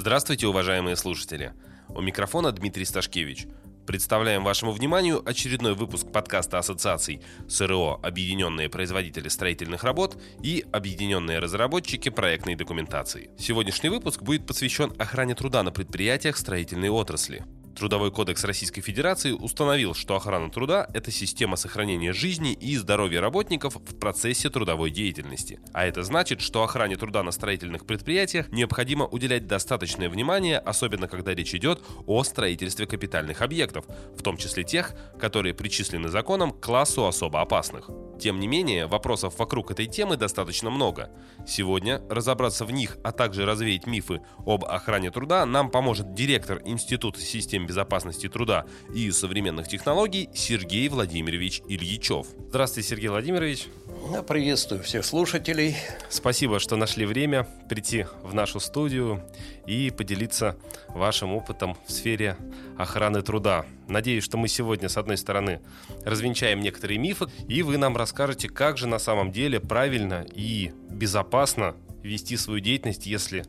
Здравствуйте, 0.00 0.46
уважаемые 0.46 0.94
слушатели. 0.94 1.54
У 1.88 2.00
микрофона 2.00 2.52
Дмитрий 2.52 2.84
Сташкевич. 2.84 3.48
Представляем 3.84 4.44
вашему 4.44 4.70
вниманию 4.70 5.28
очередной 5.28 5.74
выпуск 5.74 6.12
подкаста 6.12 6.60
ассоциаций 6.60 7.20
СРО 7.48 7.98
«Объединенные 8.00 8.68
производители 8.68 9.26
строительных 9.26 9.82
работ» 9.82 10.16
и 10.40 10.64
«Объединенные 10.70 11.40
разработчики 11.40 12.10
проектной 12.10 12.54
документации». 12.54 13.30
Сегодняшний 13.40 13.88
выпуск 13.88 14.22
будет 14.22 14.46
посвящен 14.46 14.92
охране 15.00 15.34
труда 15.34 15.64
на 15.64 15.72
предприятиях 15.72 16.36
строительной 16.36 16.90
отрасли– 16.90 17.44
Трудовой 17.78 18.10
кодекс 18.10 18.42
Российской 18.42 18.80
Федерации 18.80 19.30
установил, 19.30 19.94
что 19.94 20.16
охрана 20.16 20.50
труда– 20.50 20.88
это 20.94 21.12
система 21.12 21.54
сохранения 21.54 22.12
жизни 22.12 22.52
и 22.52 22.76
здоровья 22.76 23.20
работников 23.20 23.76
в 23.76 23.96
процессе 24.00 24.50
трудовой 24.50 24.90
деятельности. 24.90 25.60
А 25.72 25.86
это 25.86 26.02
значит, 26.02 26.40
что 26.40 26.64
охране 26.64 26.96
труда 26.96 27.22
на 27.22 27.30
строительных 27.30 27.86
предприятиях 27.86 28.50
необходимо 28.50 29.06
уделять 29.06 29.46
достаточное 29.46 30.10
внимание, 30.10 30.58
особенно 30.58 31.06
когда 31.06 31.36
речь 31.36 31.54
идет 31.54 31.80
о 32.08 32.24
строительстве 32.24 32.84
капитальных 32.86 33.42
объектов, 33.42 33.84
в 34.16 34.22
том 34.22 34.38
числе 34.38 34.64
тех, 34.64 34.94
которые 35.20 35.54
причислены 35.54 36.08
законом 36.08 36.50
к 36.50 36.60
классу 36.60 37.06
особо 37.06 37.40
опасных. 37.40 37.88
Тем 38.20 38.40
не 38.40 38.48
менее, 38.48 38.88
вопросов 38.88 39.38
вокруг 39.38 39.70
этой 39.70 39.86
темы 39.86 40.16
достаточно 40.16 40.68
много. 40.70 41.12
Сегодня 41.46 42.02
разобраться 42.10 42.64
в 42.64 42.72
них, 42.72 42.98
а 43.04 43.12
также 43.12 43.46
развеять 43.46 43.86
мифы 43.86 44.20
об 44.44 44.64
охране 44.64 45.12
труда 45.12 45.46
нам 45.46 45.70
поможет 45.70 46.12
директор 46.14 46.60
Института 46.64 47.20
систем 47.20 47.67
безопасности 47.68 48.28
труда 48.28 48.64
и 48.92 49.10
современных 49.12 49.68
технологий 49.68 50.30
Сергей 50.34 50.88
Владимирович 50.88 51.62
Ильичев. 51.68 52.26
Здравствуйте, 52.48 52.88
Сергей 52.88 53.08
Владимирович. 53.08 53.68
Я 54.10 54.22
приветствую 54.22 54.82
всех 54.82 55.04
слушателей. 55.04 55.76
Спасибо, 56.08 56.58
что 56.58 56.76
нашли 56.76 57.04
время 57.04 57.46
прийти 57.68 58.06
в 58.22 58.32
нашу 58.32 58.58
студию 58.58 59.22
и 59.66 59.90
поделиться 59.90 60.56
вашим 60.88 61.34
опытом 61.34 61.76
в 61.86 61.92
сфере 61.92 62.36
охраны 62.78 63.20
труда. 63.22 63.66
Надеюсь, 63.86 64.24
что 64.24 64.38
мы 64.38 64.48
сегодня, 64.48 64.88
с 64.88 64.96
одной 64.96 65.18
стороны, 65.18 65.60
развенчаем 66.04 66.60
некоторые 66.60 66.98
мифы, 66.98 67.26
и 67.48 67.62
вы 67.62 67.76
нам 67.76 67.96
расскажете, 67.96 68.48
как 68.48 68.78
же 68.78 68.86
на 68.86 68.98
самом 68.98 69.30
деле 69.30 69.60
правильно 69.60 70.24
и 70.34 70.72
безопасно 70.90 71.76
вести 72.08 72.36
свою 72.36 72.60
деятельность, 72.60 73.06
если 73.06 73.44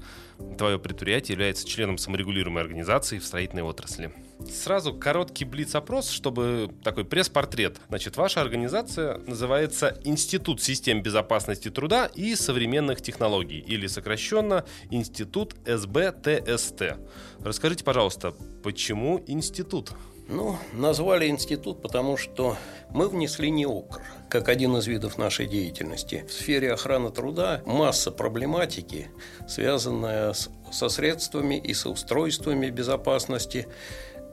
твое 0.58 0.78
предприятие 0.80 1.34
является 1.34 1.68
членом 1.68 1.98
саморегулируемой 1.98 2.64
организации 2.64 3.20
в 3.20 3.26
строительной 3.26 3.64
отрасли. 3.64 4.14
Сразу 4.48 4.94
короткий 4.94 5.44
блиц-опрос, 5.44 6.10
чтобы 6.10 6.72
такой 6.84 7.04
пресс-портрет. 7.04 7.78
Значит, 7.90 8.16
ваша 8.16 8.40
организация 8.40 9.18
называется 9.20 10.00
Институт 10.06 10.62
систем 10.62 11.02
безопасности 11.02 11.70
труда 11.70 12.06
и 12.06 12.36
современных 12.36 13.02
технологий, 13.02 13.60
или 13.60 13.88
сокращенно 13.88 14.66
Институт 14.92 15.56
СБТСТ. 15.66 16.98
Расскажите, 17.42 17.84
пожалуйста, 17.84 18.34
почему 18.64 19.24
институт? 19.28 19.92
Ну, 20.30 20.58
назвали 20.74 21.28
институт, 21.28 21.82
потому 21.82 22.16
что 22.16 22.56
мы 22.92 23.10
внесли 23.10 23.50
неокр, 23.50 24.00
как 24.30 24.48
один 24.48 24.78
из 24.78 24.86
видов 24.86 25.18
нашей 25.18 25.48
деятельности. 25.48 26.24
В 26.30 26.32
сфере 26.32 26.72
охраны 26.72 27.10
труда 27.10 27.64
масса 27.66 28.12
проблематики, 28.12 29.08
связанная 29.48 30.34
с, 30.34 30.52
со 30.72 30.88
средствами 30.90 31.56
и 31.56 31.74
со 31.74 31.90
устройствами 31.90 32.70
безопасности, 32.70 33.68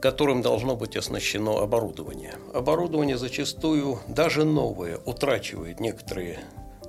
которым 0.02 0.42
должно 0.42 0.76
быть 0.76 0.98
оснащено 0.98 1.62
оборудование. 1.62 2.34
Оборудование 2.52 3.16
зачастую, 3.16 3.98
даже 4.06 4.44
новое, 4.44 4.98
утрачивает 4.98 5.80
некоторые 5.80 6.40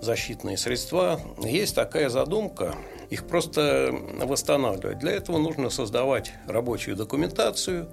защитные 0.01 0.57
средства. 0.57 1.19
Есть 1.41 1.75
такая 1.75 2.09
задумка, 2.09 2.75
их 3.09 3.25
просто 3.25 3.95
восстанавливать. 4.21 4.99
Для 4.99 5.13
этого 5.13 5.37
нужно 5.37 5.69
создавать 5.69 6.33
рабочую 6.45 6.97
документацию, 6.97 7.89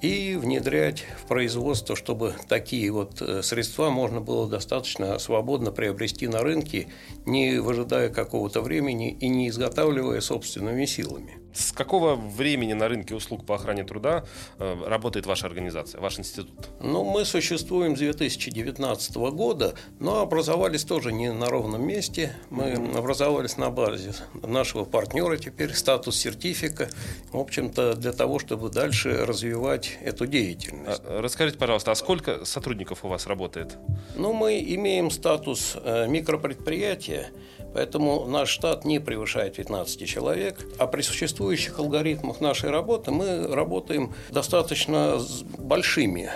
и 0.00 0.36
внедрять 0.36 1.04
в 1.22 1.26
производство, 1.26 1.96
чтобы 1.96 2.34
такие 2.48 2.90
вот 2.90 3.20
э, 3.20 3.42
средства 3.42 3.90
можно 3.90 4.20
было 4.20 4.48
достаточно 4.48 5.18
свободно 5.18 5.72
приобрести 5.72 6.28
на 6.28 6.40
рынке, 6.40 6.88
не 7.26 7.58
выжидая 7.58 8.08
какого-то 8.08 8.60
времени 8.60 9.10
и 9.10 9.28
не 9.28 9.48
изготавливая 9.48 10.20
собственными 10.20 10.84
силами. 10.84 11.38
С 11.58 11.72
какого 11.72 12.14
времени 12.14 12.72
на 12.72 12.86
рынке 12.86 13.16
услуг 13.16 13.44
по 13.44 13.56
охране 13.56 13.82
труда 13.82 14.24
э, 14.60 14.76
работает 14.86 15.26
ваша 15.26 15.46
организация, 15.46 16.00
ваш 16.00 16.20
институт? 16.20 16.68
Ну, 16.80 17.02
мы 17.02 17.24
существуем 17.24 17.96
с 17.96 17.98
2019 17.98 19.16
года, 19.16 19.74
но 19.98 20.20
образовались 20.20 20.84
тоже 20.84 21.12
не 21.12 21.32
на 21.32 21.46
ровном 21.46 21.84
месте. 21.84 22.36
Мы 22.50 22.74
образовались 22.96 23.56
на 23.56 23.70
базе 23.70 24.12
нашего 24.34 24.84
партнера 24.84 25.36
теперь, 25.36 25.74
статус 25.74 26.16
сертифика, 26.16 26.90
в 27.32 27.38
общем-то, 27.38 27.94
для 27.94 28.12
того, 28.12 28.38
чтобы 28.38 28.70
дальше 28.70 29.26
развивать 29.26 29.98
эту 30.00 30.28
деятельность. 30.28 31.02
А, 31.04 31.20
расскажите, 31.20 31.58
пожалуйста, 31.58 31.90
а 31.90 31.96
сколько 31.96 32.44
сотрудников 32.44 33.04
у 33.04 33.08
вас 33.08 33.26
работает? 33.26 33.76
Ну, 34.14 34.32
мы 34.32 34.60
имеем 34.60 35.10
статус 35.10 35.76
э, 35.82 36.06
микропредприятия, 36.06 37.32
Поэтому 37.74 38.26
наш 38.26 38.48
штат 38.48 38.84
не 38.84 38.98
превышает 38.98 39.56
15 39.56 40.06
человек. 40.06 40.58
А 40.78 40.86
при 40.86 41.02
существующих 41.02 41.78
алгоритмах 41.78 42.40
нашей 42.40 42.70
работы 42.70 43.10
мы 43.10 43.46
работаем 43.46 44.14
достаточно 44.30 45.18
с 45.18 45.42
большими 45.42 46.30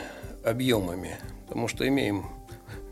объемами, 0.44 1.19
потому 1.48 1.69
что 1.69 1.87
имеем 1.87 2.26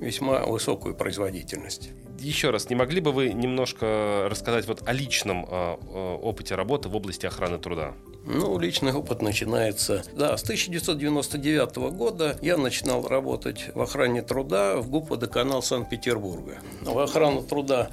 весьма 0.01 0.45
высокую 0.47 0.95
производительность. 0.95 1.91
Еще 2.19 2.51
раз, 2.51 2.69
не 2.69 2.77
могли 2.77 3.01
бы 3.01 3.13
вы 3.13 3.33
немножко 3.33 4.27
рассказать 4.29 4.67
вот 4.67 4.83
о 4.87 4.93
личном 4.93 5.47
э, 5.49 6.17
опыте 6.23 6.55
работы 6.55 6.91
в 6.91 6.97
области 6.97 7.25
охраны 7.25 7.59
труда? 7.59 7.95
Ну, 8.27 8.59
личный 8.59 8.93
опыт 8.93 9.23
начинается... 9.23 10.03
Да, 10.15 10.37
с 10.37 10.43
1999 10.43 11.77
года 11.95 12.37
я 12.43 12.59
начинал 12.59 13.09
работать 13.09 13.71
в 13.75 13.81
охране 13.81 14.21
труда 14.21 14.77
в 14.77 14.91
ГУП 14.91 15.11
«Водоканал 15.11 15.63
Санкт-Петербурга». 15.63 16.59
В 16.83 16.99
охрану 16.99 17.43
труда 17.43 17.89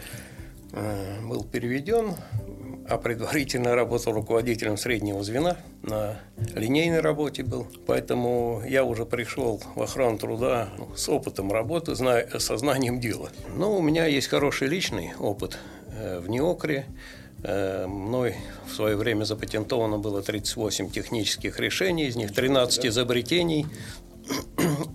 был 0.72 1.44
переведен, 1.44 2.14
а 2.90 2.98
предварительно 2.98 3.76
работал 3.76 4.14
руководителем 4.14 4.78
среднего 4.78 5.24
звена, 5.24 5.58
на 5.84 6.20
линейной 6.56 7.02
работе 7.02 7.44
был. 7.44 7.68
Поэтому 7.86 8.62
я 8.68 8.84
уже 8.84 9.06
пришел 9.06 9.62
в 9.76 9.82
охрану 9.82 10.18
труда 10.18 10.70
ну, 10.78 10.90
с 10.96 11.10
опытом 11.10 11.52
работы, 11.52 11.96
зная, 11.96 12.28
со 12.40 12.58
знанием 12.58 13.00
дела. 13.00 13.30
Но 13.56 13.76
у 13.76 13.82
меня 13.82 14.06
есть 14.06 14.28
хороший 14.28 14.68
личный 14.68 15.14
опыт 15.20 15.58
э, 15.92 16.20
в 16.20 16.30
НИОКРе. 16.30 16.86
Э, 17.44 17.88
мной 17.88 18.36
в 18.68 18.74
свое 18.74 18.96
время 18.96 19.26
запатентовано 19.26 20.00
было 20.00 20.22
38 20.22 20.90
технических 20.90 21.60
решений, 21.60 22.06
из 22.06 22.16
них 22.16 22.34
13 22.34 22.86
изобретений, 22.86 23.66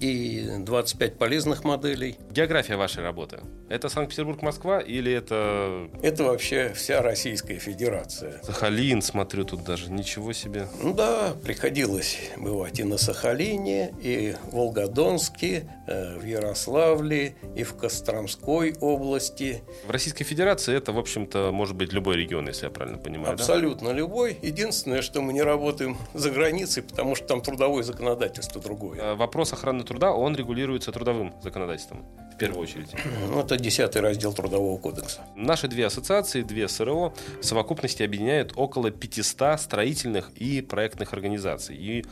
и 0.00 0.48
25 0.58 1.18
полезных 1.18 1.64
моделей. 1.64 2.16
География 2.30 2.76
вашей 2.76 3.02
работы– 3.02 3.40
это 3.68 3.88
Санкт-Петербург, 3.88 4.42
Москва 4.42 4.80
или 4.80 5.12
это… 5.12 5.88
Это 6.02 6.24
вообще 6.24 6.72
вся 6.74 7.02
Российская 7.02 7.58
Федерация. 7.58 8.40
Сахалин, 8.42 9.02
смотрю, 9.02 9.44
тут 9.44 9.64
даже 9.64 9.90
ничего 9.90 10.32
себе. 10.32 10.66
Ну 10.82 10.92
да, 10.94 11.34
приходилось 11.42 12.18
бывать 12.36 12.80
и 12.80 12.84
на 12.84 12.98
Сахалине, 12.98 13.94
и 14.02 14.34
в 14.50 14.54
Волгодонске, 14.54 15.68
э, 15.86 16.18
в 16.18 16.24
Ярославле, 16.24 17.36
и 17.56 17.62
в 17.62 17.76
Костромской 17.76 18.74
области. 18.80 19.62
В 19.86 19.90
Российской 19.90 20.24
Федерации 20.24 20.76
это, 20.76 20.92
в 20.92 20.98
общем-то, 20.98 21.50
может 21.52 21.76
быть 21.76 21.92
любой 21.92 22.16
регион, 22.16 22.48
если 22.48 22.64
я 22.64 22.70
правильно 22.70 22.98
понимаю, 22.98 23.34
Абсолютно 23.34 23.90
да? 23.90 23.94
любой. 23.94 24.36
Единственное, 24.42 25.02
что 25.02 25.20
мы 25.20 25.32
не 25.32 25.42
работаем 25.42 25.96
за 26.14 26.30
границей, 26.30 26.82
потому 26.82 27.14
что 27.14 27.26
там 27.26 27.40
трудовое 27.40 27.82
законодательство 27.82 28.60
другое. 28.60 28.98
А 29.00 29.14
вопрос 29.14 29.51
охраны 29.52 29.84
труда, 29.84 30.12
он 30.12 30.34
регулируется 30.34 30.92
трудовым 30.92 31.34
законодательством 31.42 32.04
в 32.34 32.38
первую 32.38 32.62
очередь. 32.62 32.88
Ну, 33.28 33.40
это 33.40 33.56
десятый 33.56 34.02
раздел 34.02 34.32
Трудового 34.32 34.78
кодекса. 34.78 35.20
Наши 35.36 35.68
две 35.68 35.86
ассоциации, 35.86 36.42
две 36.42 36.68
СРО 36.68 37.14
в 37.40 37.44
совокупности 37.44 38.02
объединяют 38.02 38.52
около 38.56 38.90
500 38.90 39.60
строительных 39.60 40.30
и 40.36 40.60
проектных 40.60 41.12
организаций. 41.12 41.76
И 41.76 42.04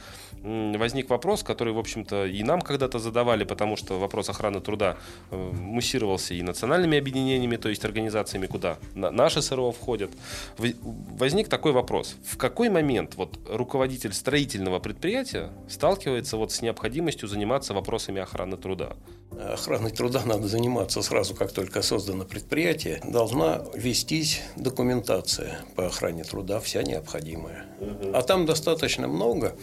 возник 0.42 1.10
вопрос, 1.10 1.42
который, 1.42 1.72
в 1.72 1.78
общем-то, 1.78 2.26
и 2.26 2.42
нам 2.42 2.60
когда-то 2.60 2.98
задавали, 2.98 3.44
потому 3.44 3.76
что 3.76 3.98
вопрос 3.98 4.28
охраны 4.30 4.60
труда 4.60 4.96
э, 5.30 5.36
муссировался 5.36 6.34
и 6.34 6.42
национальными 6.42 6.98
объединениями, 6.98 7.56
то 7.56 7.68
есть 7.68 7.84
организациями, 7.84 8.46
куда 8.46 8.78
наши 8.94 9.42
СРО 9.42 9.72
входят. 9.72 10.10
Возник 10.58 11.48
такой 11.48 11.72
вопрос. 11.72 12.16
В 12.24 12.36
какой 12.36 12.70
момент 12.70 13.16
вот 13.16 13.38
руководитель 13.48 14.12
строительного 14.12 14.78
предприятия 14.78 15.50
сталкивается 15.68 16.36
вот 16.36 16.52
с 16.52 16.62
необходимостью 16.62 17.28
заниматься 17.28 17.74
вопросами 17.74 18.20
охраны 18.20 18.56
труда? 18.56 18.96
Охраной 19.38 19.90
труда 19.90 20.19
надо 20.24 20.48
заниматься 20.48 21.02
сразу, 21.02 21.34
как 21.34 21.52
только 21.52 21.82
создано 21.82 22.24
предприятие. 22.24 23.00
Должна 23.04 23.62
вестись 23.74 24.42
документация 24.56 25.60
по 25.76 25.86
охране 25.86 26.24
труда, 26.24 26.60
вся 26.60 26.82
необходимая. 26.82 27.66
А 28.12 28.22
там 28.22 28.46
достаточно 28.46 29.08
много. 29.08 29.54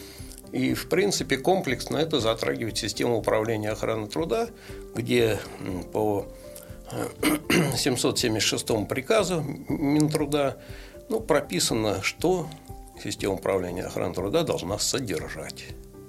И, 0.51 0.73
в 0.73 0.87
принципе, 0.89 1.37
комплексно 1.37 1.97
это 1.97 2.19
затрагивает 2.19 2.77
систему 2.77 3.17
управления 3.17 3.71
охраны 3.71 4.07
труда, 4.07 4.47
где 4.95 5.39
по 5.91 6.25
776 7.75 8.87
приказу 8.87 9.43
Минтруда 9.67 10.57
Ну, 11.09 11.19
прописано, 11.19 12.01
что 12.01 12.47
система 13.03 13.33
управления 13.33 13.83
охраны 13.83 14.13
труда 14.13 14.43
должна 14.43 14.79
содержать. 14.79 15.65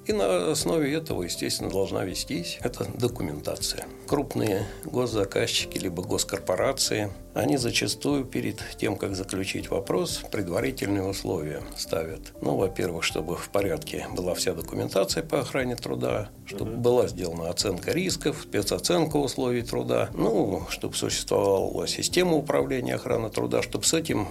И 0.08 0.12
на 0.14 0.52
основе 0.52 0.94
этого, 0.94 1.22
естественно, 1.24 1.70
должна 1.70 2.02
вестись 2.02 2.58
эта 2.62 2.86
документация. 2.86 3.84
Крупные 4.06 4.66
госзаказчики 4.86 5.76
либо 5.76 6.02
госкорпорации, 6.02 7.12
они 7.34 7.58
зачастую 7.58 8.24
перед 8.24 8.58
тем, 8.78 8.96
как 8.96 9.14
заключить 9.14 9.68
вопрос, 9.68 10.22
предварительные 10.32 11.04
условия 11.04 11.62
ставят. 11.76 12.32
Ну, 12.40 12.56
во-первых, 12.56 13.04
чтобы 13.04 13.36
в 13.36 13.50
порядке 13.50 14.06
была 14.16 14.32
вся 14.32 14.54
документация 14.54 15.22
по 15.22 15.40
охране 15.40 15.76
труда, 15.76 16.30
чтобы 16.46 16.76
была 16.76 17.06
сделана 17.06 17.50
оценка 17.50 17.92
рисков, 17.92 18.40
спецоценка 18.44 19.18
условий 19.18 19.60
труда, 19.60 20.08
ну, 20.14 20.62
чтобы 20.70 20.94
существовала 20.94 21.86
система 21.86 22.32
управления 22.32 22.94
охраны 22.94 23.28
труда, 23.28 23.60
чтобы 23.60 23.84
с 23.84 23.92
этим 23.92 24.26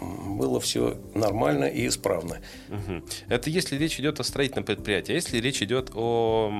было 0.00 0.60
все 0.60 0.96
нормально 1.14 1.64
и 1.64 1.86
исправно. 1.86 2.38
Угу. 2.68 3.02
Это 3.28 3.50
если 3.50 3.76
речь 3.76 3.98
идет 4.00 4.20
о 4.20 4.24
строительном 4.24 4.64
предприятии. 4.64 5.12
А 5.12 5.14
если 5.14 5.38
речь 5.38 5.62
идет 5.62 5.90
о, 5.94 6.50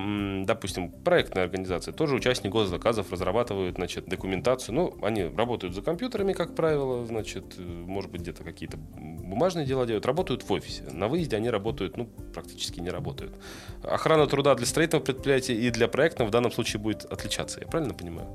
допустим, 0.45 0.91
проектной 0.91 1.43
организации, 1.43 1.93
тоже 1.93 2.15
участник 2.15 2.53
госзаказов 2.53 3.11
разрабатывают 3.13 3.77
значит, 3.77 4.07
документацию. 4.07 4.75
Ну, 4.75 4.99
они 5.03 5.25
работают 5.25 5.75
за 5.75 5.83
компьютерами, 5.83 6.33
как 6.33 6.55
правило, 6.55 7.05
значит, 7.07 7.59
может 7.59 8.11
быть, 8.11 8.23
где-то 8.23 8.45
какие-то 8.45 8.77
бумажные 8.77 9.67
дела 9.67 9.87
делают, 9.87 10.07
работают 10.07 10.43
в 10.43 10.53
офисе. 10.53 10.83
На 10.91 11.09
выезде 11.09 11.37
они 11.37 11.51
работают, 11.51 11.97
ну, 11.97 12.07
практически 12.35 12.81
не 12.81 12.91
работают. 12.91 13.35
Охрана 13.83 14.27
труда 14.27 14.55
для 14.55 14.67
строительного 14.67 15.05
предприятия 15.05 15.55
и 15.55 15.71
для 15.71 15.89
проектного 15.89 16.29
в 16.29 16.33
данном 16.33 16.53
случае 16.53 16.81
будет 16.81 17.05
отличаться. 17.05 17.61
Я 17.61 17.67
правильно 17.67 17.95
понимаю? 17.95 18.29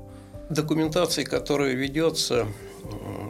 Документация, 0.50 1.24
которая 1.24 1.72
ведется, 1.72 2.46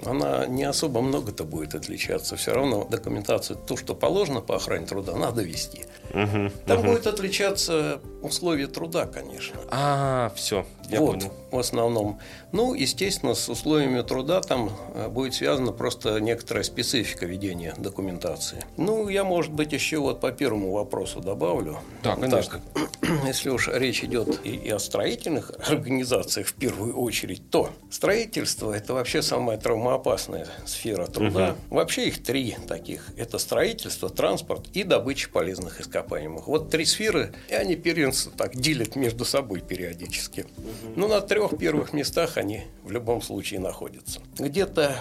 она 0.05 0.47
не 0.47 0.65
особо 0.65 1.01
много-то 1.01 1.45
будет 1.45 1.75
отличаться. 1.75 2.37
Все 2.37 2.53
равно 2.53 2.85
документацию, 2.85 3.59
то, 3.67 3.77
что 3.77 3.95
положено 3.95 4.41
по 4.41 4.57
охране 4.57 4.87
труда, 4.87 5.15
надо 5.17 5.43
вести. 5.43 5.85
Угу, 6.11 6.51
Там 6.67 6.81
угу. 6.81 6.89
будет 6.89 7.07
отличаться 7.07 8.01
условия 8.23 8.67
труда, 8.67 9.07
конечно. 9.07 9.59
А, 9.71 10.33
все, 10.37 10.67
я 10.89 11.01
вот, 11.01 11.21
понял. 11.21 11.33
в 11.51 11.59
основном. 11.59 12.19
Ну, 12.53 12.75
естественно, 12.75 13.35
с 13.35 13.49
условиями 13.49 14.03
труда 14.03 14.41
там 14.43 14.71
э, 14.95 15.09
будет 15.09 15.35
связана 15.35 15.73
просто 15.73 16.19
некоторая 16.21 16.65
специфика 16.65 17.25
ведения 17.25 17.75
документации. 17.79 18.65
Ну, 18.77 19.09
я, 19.09 19.25
может 19.25 19.53
быть, 19.53 19.73
еще 19.73 19.99
вот 19.99 20.21
по 20.21 20.33
первому 20.33 20.73
вопросу 20.73 21.21
добавлю. 21.21 21.79
Да, 22.03 22.17
конечно. 22.17 22.61
Так, 22.75 22.83
если 23.27 23.49
уж 23.49 23.69
речь 23.69 24.05
идет 24.05 24.41
и, 24.45 24.51
и 24.51 24.71
о 24.71 24.79
строительных 24.79 25.53
организациях 25.67 26.49
в 26.49 26.55
первую 26.55 26.95
очередь, 26.97 27.49
то 27.51 27.71
строительство– 27.91 28.73
это 28.73 28.95
вообще 28.95 29.23
самая 29.43 29.59
травмоопасная 29.59 30.47
сфера 30.65 31.07
труда. 31.07 31.57
Угу. 31.69 31.77
Вообще 31.77 32.07
их 32.07 32.23
три 32.23 32.57
таких– 32.69 33.09
это 33.17 33.39
строительство, 33.39 34.09
транспорт 34.09 34.69
и 34.73 34.85
добыча 34.85 35.29
полезных 35.31 35.81
ископаемых. 35.81 36.47
Вот 36.47 36.71
три 36.71 36.85
сферы, 36.85 37.35
и 37.49 37.55
они 37.55 37.75
первенство 37.75 38.31
так 38.31 38.55
делят 38.55 38.95
между 38.95 39.25
собой 39.25 39.61
периодически. 39.61 40.43
Угу. 40.43 40.93
Но 40.95 41.09
на 41.09 41.21
трех 41.21 41.59
первых 41.59 41.93
местах 41.93 42.37
они 42.37 42.63
в 42.85 42.93
любом 42.93 43.21
случае 43.21 43.59
находятся. 43.59 44.21
Где-то 44.39 44.95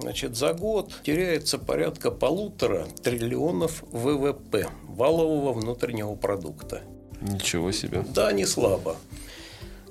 значит, 0.00 0.34
за 0.34 0.52
год 0.52 0.92
теряется 1.04 1.58
порядка 1.58 2.10
полутора 2.10 2.88
триллионов 3.04 3.84
ВВП, 3.92 4.66
валового 4.88 5.52
внутреннего 5.52 6.16
продукта. 6.16 6.82
Ничего 7.20 7.70
себе. 7.70 8.04
Да, 8.12 8.32
не 8.32 8.44
слабо. 8.44 8.96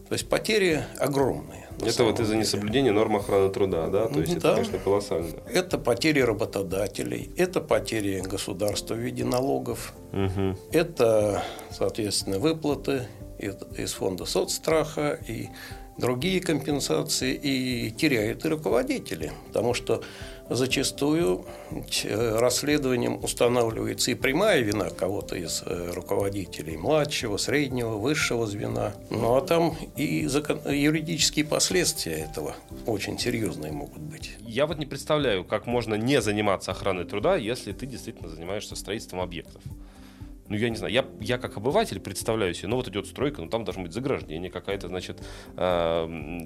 То 0.07 0.13
есть 0.13 0.29
потери 0.29 0.83
огромные. 0.99 1.67
Это 1.83 2.03
вот 2.03 2.19
из-за 2.19 2.35
несоблюдения 2.35 2.91
норм 2.91 3.17
охраны 3.17 3.49
труда, 3.49 3.87
да? 3.87 4.07
То 4.07 4.19
есть 4.21 4.33
да. 4.33 4.49
это, 4.49 4.53
конечно, 4.55 4.79
колоссально. 4.79 5.29
Это 5.51 5.77
потери 5.77 6.21
работодателей, 6.21 7.31
это 7.37 7.59
потери 7.59 8.21
государства 8.21 8.93
в 8.93 8.99
виде 8.99 9.25
налогов, 9.25 9.93
угу. 10.13 10.57
это, 10.71 11.43
соответственно, 11.71 12.39
выплаты 12.39 13.07
из 13.39 13.93
фонда 13.93 14.25
соцстраха 14.25 15.19
и 15.27 15.49
другие 15.97 16.39
компенсации, 16.39 17.33
и 17.33 17.91
теряют 17.91 18.45
и 18.45 18.49
руководители, 18.49 19.31
потому 19.47 19.73
что 19.73 20.03
зачастую 20.49 21.45
э, 22.03 22.37
расследованием 22.37 23.23
устанавливается 23.23 24.11
и 24.11 24.15
прямая 24.15 24.61
вина 24.61 24.89
кого-то 24.89 25.35
из 25.35 25.63
э, 25.65 25.91
руководителей 25.93 26.77
младшего, 26.77 27.37
среднего, 27.37 27.95
высшего 27.95 28.45
звена. 28.45 28.93
Ну 29.09 29.35
а 29.35 29.41
там 29.41 29.75
и 29.95 30.27
закон... 30.27 30.59
юридические 30.69 31.45
последствия 31.45 32.13
этого 32.13 32.55
очень 32.85 33.17
серьезные 33.17 33.71
могут 33.71 34.01
быть. 34.01 34.35
Я 34.39 34.67
вот 34.67 34.77
не 34.77 34.85
представляю, 34.85 35.43
как 35.43 35.65
можно 35.65 35.95
не 35.95 36.21
заниматься 36.21 36.71
охраной 36.71 37.05
труда, 37.05 37.35
если 37.35 37.71
ты 37.71 37.85
действительно 37.85 38.29
занимаешься 38.29 38.75
строительством 38.75 39.21
объектов 39.21 39.61
ну, 40.47 40.55
я 40.55 40.69
не 40.69 40.75
знаю, 40.75 40.93
я, 40.93 41.05
я 41.19 41.37
как 41.37 41.57
обыватель 41.57 41.99
представляю 41.99 42.53
себе, 42.53 42.67
ну, 42.67 42.75
вот 42.75 42.87
идет 42.87 43.07
стройка, 43.07 43.41
ну, 43.41 43.49
там 43.49 43.63
должно 43.63 43.83
быть 43.83 43.93
заграждение 43.93 44.51
какая-то, 44.51 44.87
значит, 44.87 45.21
э, 45.57 46.39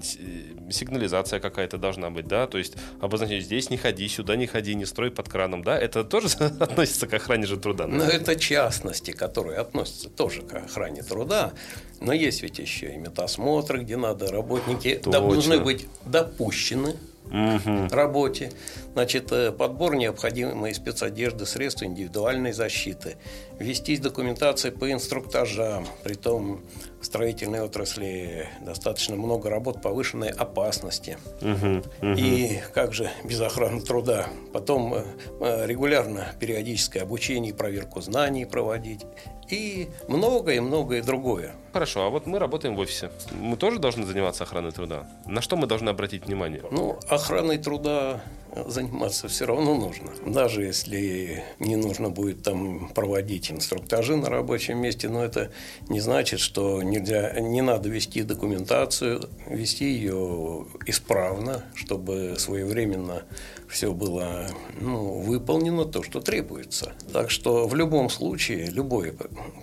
сигнализация 0.70 1.38
какая-то 1.38 1.76
должна 1.76 2.10
быть, 2.10 2.26
да, 2.26 2.46
то 2.46 2.56
есть 2.56 2.76
обозначение 3.00 3.42
здесь 3.42 3.68
не 3.68 3.76
ходи, 3.76 4.08
сюда 4.08 4.36
не 4.36 4.46
ходи, 4.46 4.74
не 4.74 4.86
строй 4.86 5.10
под 5.10 5.28
краном, 5.28 5.62
да, 5.62 5.78
это 5.78 6.02
тоже 6.02 6.28
относится 6.60 7.06
к 7.06 7.14
охране 7.14 7.46
же 7.46 7.58
труда. 7.58 7.86
Ну, 7.86 8.02
это 8.04 8.36
частности, 8.36 9.10
которые 9.10 9.58
относятся 9.58 10.08
тоже 10.08 10.42
к 10.42 10.54
охране 10.54 11.02
труда, 11.02 11.52
но 12.00 12.14
есть 12.14 12.42
ведь 12.42 12.58
еще 12.58 12.94
и 12.94 12.96
метасмотры, 12.96 13.82
где 13.82 13.96
надо, 13.96 14.32
работники 14.32 14.94
Точно. 14.96 15.12
должны 15.12 15.60
быть 15.60 15.86
допущены 16.06 16.96
угу. 17.26 17.88
работе. 17.90 18.52
Значит, 18.92 19.32
э, 19.32 19.52
подбор 19.52 19.94
необходимой 19.96 20.74
спецодежды, 20.74 21.46
средств 21.46 21.82
индивидуальной 21.82 22.52
защиты. 22.52 23.16
Вестись 23.58 24.00
документация 24.00 24.72
по 24.72 24.90
инструктажам. 24.90 25.86
Притом 26.02 26.62
в 27.00 27.06
строительной 27.06 27.60
отрасли 27.60 28.48
достаточно 28.60 29.16
много 29.16 29.48
работ 29.48 29.80
повышенной 29.80 30.30
опасности. 30.30 31.18
Угу, 31.40 31.82
угу. 32.02 32.14
И 32.16 32.60
как 32.74 32.92
же 32.92 33.10
без 33.24 33.40
охраны 33.40 33.80
труда? 33.80 34.26
Потом 34.52 34.94
э, 34.94 35.04
э, 35.40 35.66
регулярно 35.66 36.26
периодическое 36.38 37.02
обучение 37.02 37.52
и 37.52 37.56
проверку 37.56 38.00
знаний 38.00 38.44
проводить 38.44 39.06
и 39.52 39.88
многое-многое 40.08 41.02
другое. 41.02 41.54
Хорошо, 41.72 42.06
а 42.06 42.08
вот 42.10 42.26
мы 42.26 42.38
работаем 42.38 42.76
в 42.76 42.78
офисе. 42.78 43.10
Мы 43.32 43.56
тоже 43.56 43.78
должны 43.78 44.04
заниматься 44.04 44.44
охраной 44.44 44.72
труда? 44.72 45.06
На 45.26 45.40
что 45.40 45.56
мы 45.56 45.66
должны 45.66 45.90
обратить 45.90 46.26
внимание? 46.26 46.62
Ну, 46.70 46.98
охраной 47.08 47.58
труда 47.58 48.20
заниматься 48.66 49.28
все 49.28 49.46
равно 49.46 49.74
нужно. 49.74 50.12
Даже 50.26 50.62
если 50.62 51.44
не 51.58 51.76
нужно 51.76 52.10
будет 52.10 52.42
там 52.42 52.88
проводить 52.88 53.50
инструктажи 53.50 54.16
на 54.16 54.28
рабочем 54.28 54.78
месте, 54.78 55.08
но 55.08 55.24
это 55.24 55.50
не 55.88 56.00
значит, 56.00 56.40
что 56.40 56.82
нельзя, 56.82 57.38
не 57.40 57.62
надо 57.62 57.88
вести 57.88 58.22
документацию, 58.22 59.28
вести 59.48 59.84
ее 59.92 60.66
исправно, 60.86 61.64
чтобы 61.74 62.36
своевременно 62.38 63.22
все 63.70 63.92
было 63.92 64.46
ну, 64.80 65.20
выполнено 65.20 65.84
то, 65.84 66.02
что 66.02 66.20
требуется. 66.20 66.92
Так 67.12 67.30
что 67.30 67.68
в 67.68 67.74
любом 67.74 68.10
случае 68.10 68.66
любое 68.66 69.14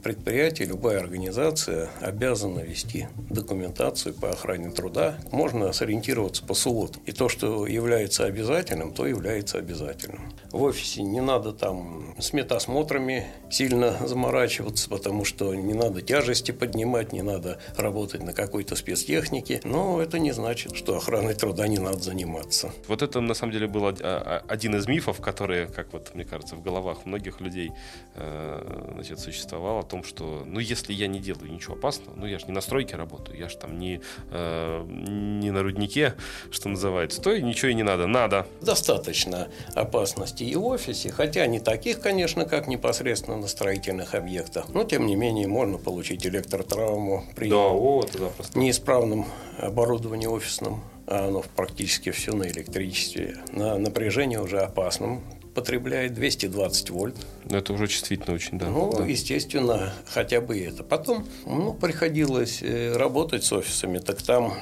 предприятие, 0.02 0.68
любая 0.68 1.00
организация 1.00 1.90
обязана 2.00 2.60
вести 2.60 3.08
документацию 3.30 4.16
по 4.16 4.30
охране 4.30 4.70
труда. 4.70 5.18
Можно 5.32 5.74
сориентироваться 5.74 6.44
по 6.46 6.54
СУОТ. 6.54 7.00
И 7.06 7.12
то, 7.12 7.28
что 7.28 7.68
является 7.68 8.26
обязательным, 8.26 8.77
то 8.86 9.06
является 9.06 9.58
обязательным. 9.58 10.34
В 10.52 10.62
офисе 10.62 11.04
не 11.04 11.22
надо 11.22 11.52
там 11.52 12.16
с 12.20 12.34
метасмотрами 12.34 13.28
сильно 13.50 13.98
заморачиваться, 14.08 14.90
потому 14.90 15.26
что 15.26 15.54
не 15.56 15.74
надо 15.74 16.02
тяжести 16.02 16.52
поднимать, 16.52 17.14
не 17.14 17.22
надо 17.22 17.60
работать 17.76 18.24
на 18.24 18.34
какой-то 18.34 18.76
спецтехнике. 18.76 19.62
Но 19.64 20.02
это 20.02 20.20
не 20.20 20.32
значит, 20.32 20.76
что 20.76 20.98
охраной 20.98 21.34
труда 21.34 21.68
не 21.68 21.80
надо 21.80 22.00
заниматься. 22.00 22.72
Вот 22.88 23.02
это 23.02 23.22
на 23.22 23.34
самом 23.34 23.54
деле 23.54 23.68
было 23.68 23.90
а, 23.90 24.44
а, 24.48 24.52
один 24.52 24.76
из 24.76 24.88
мифов, 24.88 25.20
которые, 25.22 25.68
как 25.68 25.94
вот 25.94 26.14
мне 26.16 26.26
кажется, 26.26 26.56
в 26.56 26.62
головах 26.62 27.06
многих 27.06 27.42
людей 27.42 27.72
э, 28.16 28.90
значит, 28.94 29.20
существовал 29.20 29.80
о 29.80 29.84
том, 29.84 30.04
что 30.04 30.44
ну 30.46 30.60
если 30.60 30.94
я 30.94 31.08
не 31.08 31.20
делаю 31.20 31.52
ничего 31.52 31.76
опасного, 31.76 32.16
ну 32.16 32.26
я 32.26 32.40
же 32.40 32.46
не 32.48 32.54
на 32.54 32.62
стройке 32.62 32.96
работаю, 32.96 33.38
я 33.38 33.50
же 33.50 33.58
там 33.58 33.78
не, 33.80 34.02
э, 34.32 34.86
не 34.88 35.52
на 35.52 35.64
руднике, 35.64 36.16
что 36.52 36.70
называется, 36.70 37.22
то 37.22 37.34
и 37.34 37.42
ничего 37.42 37.72
и 37.72 37.74
не 37.74 37.84
надо. 37.84 38.08
Надо. 38.08 38.48
Достаточно 38.68 39.48
опасности 39.76 40.44
и 40.44 40.56
в 40.56 40.66
офисе, 40.66 41.10
хотя 41.10 41.48
не 41.48 41.60
таких, 41.62 42.02
конечно, 42.02 42.44
как 42.44 42.68
непосредственно 42.68 43.38
на 43.38 43.48
строительных 43.48 44.14
объектах, 44.14 44.68
но 44.74 44.84
тем 44.84 45.06
не 45.08 45.16
менее 45.16 45.48
можно 45.48 45.78
получить 45.78 46.28
электротравму 46.28 47.24
при 47.34 47.50
да, 47.50 47.70
вот, 47.70 48.12
да, 48.20 48.30
неисправном 48.60 49.26
оборудовании 49.58 50.28
офисном 50.28 50.84
а 51.08 51.30
оно 51.30 51.44
практически 51.56 52.12
все 52.12 52.34
на 52.34 52.44
электричестве, 52.50 53.38
на 53.54 53.78
напряжение 53.78 54.42
уже 54.42 54.60
опасном, 54.60 55.24
потребляет 55.58 56.14
220 56.14 56.90
вольт. 56.92 57.16
Это 57.50 57.74
уже 57.74 57.88
чувствительно 57.88 58.36
очень, 58.36 58.60
да. 58.60 58.68
Ну, 58.68 58.94
да. 58.96 59.06
естественно, 59.06 59.92
хотя 60.06 60.40
бы 60.40 60.60
это. 60.60 60.84
Потом, 60.84 61.26
ну, 61.48 61.74
приходилось 61.74 62.62
э, 62.62 62.96
работать 62.96 63.44
с 63.44 63.52
офисами, 63.52 63.98
так 63.98 64.22
там 64.22 64.54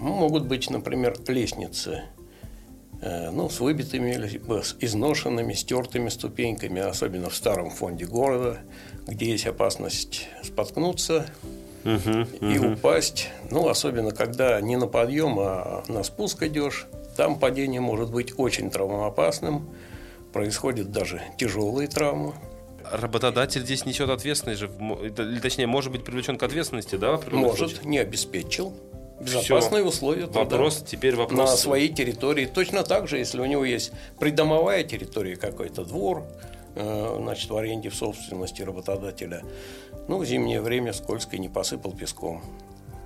могут 0.00 0.46
быть, 0.46 0.70
например, 0.70 1.16
лестницы 1.28 2.04
ну, 3.02 3.48
с 3.48 3.60
выбитыми, 3.60 4.62
с 4.62 4.76
изношенными, 4.80 5.52
стертыми 5.54 6.08
ступеньками, 6.08 6.80
особенно 6.80 7.28
в 7.28 7.34
старом 7.34 7.70
фонде 7.70 8.06
города, 8.06 8.60
где 9.06 9.30
есть 9.30 9.46
опасность 9.46 10.28
споткнуться 10.42 11.26
угу, 11.84 12.26
и 12.40 12.58
угу. 12.58 12.74
упасть. 12.74 13.28
Ну, 13.50 13.68
особенно 13.68 14.12
когда 14.12 14.60
не 14.60 14.76
на 14.76 14.86
подъем, 14.86 15.38
а 15.40 15.82
на 15.88 16.04
спуск 16.04 16.42
идешь. 16.44 16.86
Там 17.16 17.38
падение 17.38 17.80
может 17.80 18.10
быть 18.10 18.32
очень 18.38 18.70
травмоопасным, 18.70 19.68
происходят 20.32 20.92
даже 20.92 21.22
тяжелые 21.36 21.88
травмы 21.88 22.34
работодатель 22.92 23.62
здесь 23.62 23.86
несет 23.86 24.10
ответственность 24.10 24.60
же, 24.60 24.70
или 25.00 25.40
точнее, 25.40 25.66
может 25.66 25.90
быть 25.92 26.04
привлечен 26.04 26.36
к 26.36 26.42
ответственности, 26.42 26.96
да? 26.96 27.18
Может, 27.30 27.70
случае? 27.70 27.88
не 27.88 27.98
обеспечил. 27.98 28.74
Безопасные 29.22 29.82
Все. 29.82 29.88
условия 29.88 30.26
труда. 30.26 30.40
Вопрос, 30.40 30.84
теперь 30.86 31.14
вопрос. 31.14 31.38
На 31.38 31.46
своей 31.46 31.88
территории. 31.88 32.46
Точно 32.46 32.82
так 32.82 33.06
же, 33.08 33.18
если 33.18 33.40
у 33.40 33.46
него 33.46 33.64
есть 33.64 33.92
придомовая 34.18 34.82
территория, 34.82 35.36
какой-то 35.36 35.84
двор, 35.84 36.24
э, 36.74 37.16
значит, 37.20 37.48
в 37.48 37.56
аренде 37.56 37.88
в 37.88 37.94
собственности 37.94 38.62
работодателя. 38.62 39.44
Ну, 40.08 40.18
в 40.18 40.26
зимнее 40.26 40.60
время 40.60 40.92
скользко 40.92 41.38
не 41.38 41.48
посыпал 41.48 41.92
песком. 41.92 42.42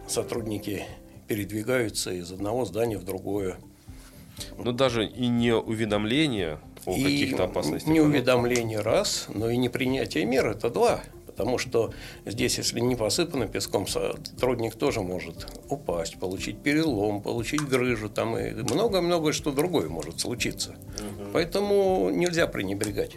Сотрудники 0.09 0.85
передвигаются 1.29 2.13
из 2.13 2.33
одного 2.33 2.65
здания 2.65 2.97
в 2.97 3.05
другое. 3.05 3.57
Ну, 4.57 4.73
даже 4.73 5.05
и 5.07 5.27
не 5.29 5.55
уведомление 5.55 6.59
о 6.87 6.95
каких-то 6.95 7.45
опасностях. 7.45 7.91
Не 7.91 8.01
уведомление 8.01 8.81
раз, 8.81 9.27
но 9.35 9.51
и 9.51 9.57
не 9.57 9.69
принятие 9.69 10.25
мер– 10.25 10.47
это 10.49 10.71
два. 10.71 11.01
Потому 11.37 11.59
что 11.59 11.93
здесь, 12.25 12.57
если 12.59 12.81
не 12.81 12.97
посыпано 12.97 13.47
песком, 13.47 13.87
сотрудник 13.87 14.75
тоже 14.75 15.02
может 15.02 15.47
упасть, 15.69 16.19
получить 16.19 16.62
перелом, 16.62 17.21
получить 17.21 17.61
грыжу, 17.61 18.09
там 18.09 18.38
и 18.38 18.52
много-много 18.52 19.33
что 19.33 19.52
другое 19.52 19.88
может 19.88 20.21
случиться. 20.21 20.71
Угу. 20.71 21.31
Поэтому 21.35 22.11
нельзя 22.11 22.47
пренебрегать 22.47 23.16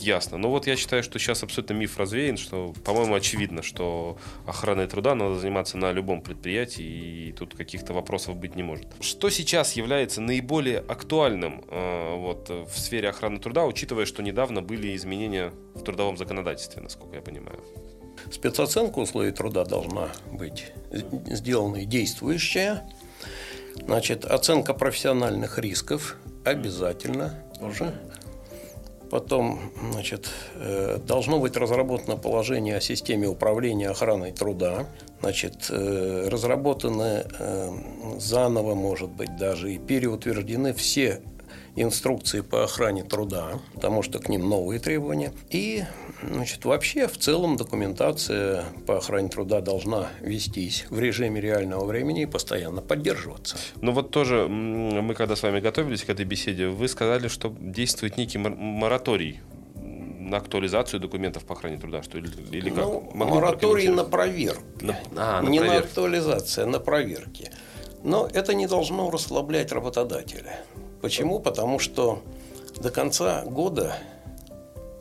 ясно. 0.00 0.38
Но 0.38 0.50
вот 0.50 0.66
я 0.66 0.76
считаю, 0.76 1.02
что 1.02 1.18
сейчас 1.18 1.42
абсолютно 1.42 1.74
миф 1.74 1.98
развеян, 1.98 2.36
что, 2.36 2.72
по-моему, 2.84 3.14
очевидно, 3.14 3.62
что 3.62 4.18
охраной 4.46 4.86
труда 4.86 5.14
надо 5.14 5.36
заниматься 5.36 5.78
на 5.78 5.92
любом 5.92 6.22
предприятии, 6.22 7.28
и 7.28 7.32
тут 7.32 7.54
каких-то 7.54 7.92
вопросов 7.92 8.36
быть 8.36 8.56
не 8.56 8.62
может. 8.62 8.86
Что 9.00 9.30
сейчас 9.30 9.74
является 9.74 10.20
наиболее 10.20 10.78
актуальным 10.78 11.64
э, 11.68 12.16
вот, 12.16 12.48
в 12.48 12.78
сфере 12.78 13.08
охраны 13.08 13.38
труда, 13.38 13.64
учитывая, 13.64 14.06
что 14.06 14.22
недавно 14.22 14.62
были 14.62 14.94
изменения 14.96 15.52
в 15.74 15.82
трудовом 15.82 16.16
законодательстве, 16.16 16.82
насколько 16.82 17.16
я 17.16 17.22
понимаю? 17.22 17.60
Спецоценка 18.30 18.98
условий 18.98 19.32
труда 19.32 19.64
должна 19.64 20.08
быть 20.32 20.72
сделана 21.26 21.76
и 21.76 21.84
действующая. 21.84 22.88
Значит, 23.86 24.24
оценка 24.24 24.72
профессиональных 24.72 25.58
рисков 25.58 26.16
обязательно 26.44 27.34
уже 27.60 27.92
Потом, 29.10 29.60
значит, 29.92 30.28
э, 30.54 30.98
должно 31.06 31.38
быть 31.38 31.56
разработано 31.56 32.16
положение 32.16 32.76
о 32.76 32.80
системе 32.80 33.28
управления 33.28 33.90
охраной 33.90 34.32
труда. 34.32 34.86
Значит, 35.20 35.66
э, 35.70 36.28
разработаны 36.28 37.24
э, 37.38 37.70
заново, 38.18 38.74
может 38.74 39.10
быть, 39.10 39.36
даже 39.36 39.72
и 39.72 39.78
переутверждены 39.78 40.74
все 40.74 41.20
инструкции 41.76 42.40
по 42.40 42.64
охране 42.64 43.04
труда, 43.04 43.58
потому 43.74 44.02
что 44.02 44.18
к 44.18 44.28
ним 44.28 44.48
новые 44.48 44.80
требования. 44.80 45.32
И 45.50 45.84
значит, 46.22 46.64
вообще 46.64 47.08
в 47.08 47.18
целом 47.18 47.56
документация 47.56 48.64
по 48.86 48.98
охране 48.98 49.28
труда 49.28 49.60
должна 49.60 50.08
вестись 50.20 50.86
в 50.90 50.98
режиме 50.98 51.40
реального 51.40 51.84
времени 51.84 52.22
и 52.22 52.26
постоянно 52.26 52.80
поддерживаться. 52.80 53.56
Ну 53.80 53.92
вот 53.92 54.10
тоже 54.10 54.46
мы 54.48 55.14
когда 55.14 55.36
с 55.36 55.42
вами 55.42 55.60
готовились 55.60 56.04
к 56.04 56.10
этой 56.10 56.24
беседе, 56.24 56.68
вы 56.68 56.88
сказали, 56.88 57.28
что 57.28 57.54
действует 57.58 58.16
некий 58.16 58.38
мораторий 58.38 59.40
на 60.24 60.38
актуализацию 60.38 61.00
документов 61.00 61.44
по 61.44 61.54
охране 61.54 61.78
труда, 61.78 62.02
что 62.02 62.18
или, 62.18 62.28
или 62.50 62.70
как? 62.70 62.84
Ну, 62.84 63.10
мораторий 63.14 63.88
на 63.88 64.04
проверку. 64.04 64.62
На, 64.80 64.98
а, 65.16 65.42
на 65.42 65.48
не 65.48 65.58
проверку. 65.58 65.80
на 65.80 65.86
актуализацию, 65.86 66.66
а 66.66 66.70
на 66.70 66.80
проверки. 66.80 67.50
Но 68.02 68.28
это 68.32 68.54
не 68.54 68.66
должно 68.66 69.10
расслаблять 69.10 69.72
работодателя. 69.72 70.60
Почему? 71.04 71.38
Потому 71.38 71.78
что 71.78 72.22
до 72.80 72.90
конца 72.90 73.44
года, 73.44 73.94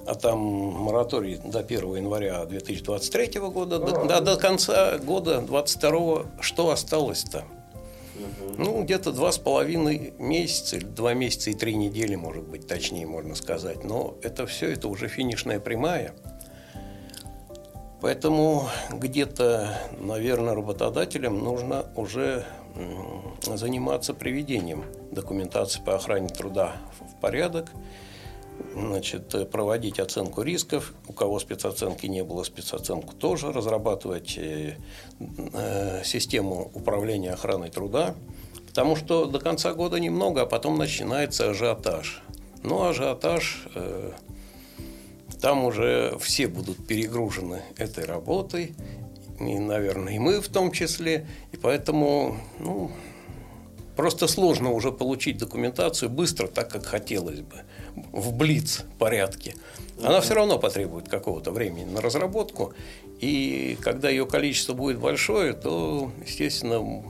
а 0.05 0.15
там 0.15 0.37
мораторий 0.37 1.37
до 1.37 1.59
1 1.59 1.95
января 1.95 2.43
2023 2.43 3.39
года, 3.39 3.79
до, 3.79 4.03
до, 4.03 4.19
до 4.19 4.35
конца 4.35 4.97
года 4.97 5.37
2022 5.37 6.25
что 6.41 6.71
осталось-то? 6.71 7.45
Ну, 8.57 8.83
где-то 8.83 9.13
два 9.13 9.31
с 9.31 9.37
половиной 9.37 10.13
месяца, 10.19 10.75
или 10.75 10.83
два 10.83 11.13
месяца 11.13 11.51
и 11.51 11.53
три 11.53 11.73
недели, 11.73 12.15
может 12.15 12.43
быть, 12.43 12.67
точнее 12.67 13.07
можно 13.07 13.33
сказать. 13.33 13.85
Но 13.85 14.15
это 14.21 14.45
все, 14.45 14.73
это 14.73 14.89
уже 14.89 15.07
финишная 15.07 15.61
прямая. 15.61 16.13
Поэтому 18.01 18.67
где-то, 18.91 19.79
наверное, 20.01 20.53
работодателям 20.53 21.41
нужно 21.41 21.85
уже 21.95 22.43
заниматься 23.43 24.13
приведением 24.13 24.83
документации 25.11 25.81
по 25.81 25.95
охране 25.95 26.29
труда 26.29 26.77
в 26.99 27.19
порядок, 27.21 27.71
значит, 28.73 29.49
проводить 29.51 29.99
оценку 29.99 30.41
рисков. 30.41 30.93
У 31.07 31.13
кого 31.13 31.39
спецоценки 31.39 32.05
не 32.07 32.23
было, 32.23 32.43
спецоценку 32.43 33.13
тоже 33.13 33.51
разрабатывать 33.51 34.37
э, 34.37 34.77
э, 35.19 36.03
систему 36.03 36.71
управления 36.73 37.31
охраной 37.31 37.69
труда. 37.69 38.15
Потому 38.67 38.95
что 38.95 39.25
до 39.25 39.39
конца 39.39 39.73
года 39.73 39.99
немного, 39.99 40.41
а 40.41 40.45
потом 40.45 40.77
начинается 40.77 41.51
ажиотаж. 41.51 42.23
Ну, 42.63 42.83
ажиотаж, 42.83 43.67
э, 43.75 44.11
там 45.41 45.65
уже 45.65 46.17
все 46.19 46.47
будут 46.47 46.87
перегружены 46.87 47.61
этой 47.77 48.05
работой, 48.05 48.73
и, 49.39 49.59
наверное, 49.59 50.13
и 50.13 50.19
мы 50.19 50.41
в 50.41 50.47
том 50.47 50.71
числе. 50.71 51.27
И 51.51 51.57
поэтому, 51.57 52.37
ну, 52.59 52.91
просто 53.95 54.27
сложно 54.27 54.71
уже 54.71 54.91
получить 54.91 55.37
документацию 55.37 56.09
быстро, 56.09 56.47
так 56.47 56.69
как 56.69 56.85
хотелось 56.85 57.41
бы, 57.41 57.61
в 58.11 58.33
блиц 58.33 58.83
порядке. 58.99 59.55
Она 60.01 60.21
все 60.21 60.33
равно 60.33 60.57
потребует 60.59 61.07
какого-то 61.07 61.51
времени 61.51 61.85
на 61.85 62.01
разработку. 62.01 62.73
И 63.19 63.77
когда 63.81 64.09
ее 64.09 64.25
количество 64.25 64.73
будет 64.73 64.99
большое, 64.99 65.53
то, 65.53 66.11
естественно, 66.25 67.03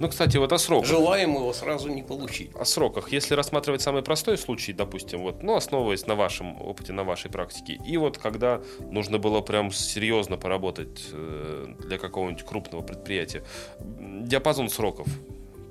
ну, 0.00 0.08
кстати, 0.08 0.36
вот 0.36 0.52
о 0.52 0.58
сроках. 0.58 0.88
Желаем 0.88 1.34
его 1.34 1.52
сразу 1.52 1.88
не 1.88 2.02
получить. 2.02 2.50
О 2.54 2.64
сроках. 2.64 3.12
Если 3.12 3.34
рассматривать 3.34 3.82
самый 3.82 4.02
простой 4.02 4.36
случай, 4.38 4.72
допустим, 4.72 5.22
вот, 5.22 5.42
ну, 5.42 5.54
основываясь 5.54 6.06
на 6.06 6.14
вашем 6.14 6.60
опыте, 6.60 6.92
на 6.92 7.04
вашей 7.04 7.30
практике, 7.30 7.78
и 7.86 7.96
вот 7.96 8.18
когда 8.18 8.60
нужно 8.90 9.18
было 9.18 9.40
прям 9.40 9.70
серьезно 9.70 10.36
поработать 10.36 11.06
э, 11.12 11.74
для 11.80 11.98
какого-нибудь 11.98 12.44
крупного 12.44 12.82
предприятия, 12.82 13.44
диапазон 13.88 14.68
сроков 14.68 15.06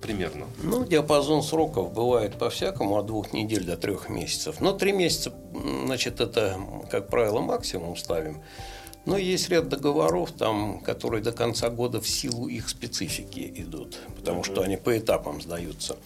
примерно? 0.01 0.45
Ну, 0.61 0.85
диапазон 0.85 1.43
сроков 1.43 1.93
бывает 1.93 2.37
по-всякому, 2.37 2.97
от 2.97 3.05
двух 3.05 3.33
недель 3.33 3.65
до 3.65 3.77
трех 3.77 4.09
месяцев. 4.09 4.61
Но 4.61 4.73
три 4.73 4.91
месяца, 4.91 5.33
значит, 5.85 6.19
это, 6.21 6.59
как 6.91 7.07
правило, 7.07 7.39
максимум 7.39 7.95
ставим. 7.95 8.41
Но 9.05 9.17
есть 9.17 9.49
ряд 9.49 9.67
договоров, 9.67 10.31
там, 10.31 10.79
которые 10.79 11.21
до 11.21 11.31
конца 11.31 11.69
года 11.69 11.99
в 11.99 12.07
силу 12.07 12.47
их 12.47 12.69
специфики 12.69 13.53
идут, 13.57 13.99
потому 14.15 14.41
uh-huh. 14.41 14.45
что 14.45 14.61
они 14.61 14.77
по 14.77 14.97
этапам 14.97 15.41
сдаются. 15.41 15.97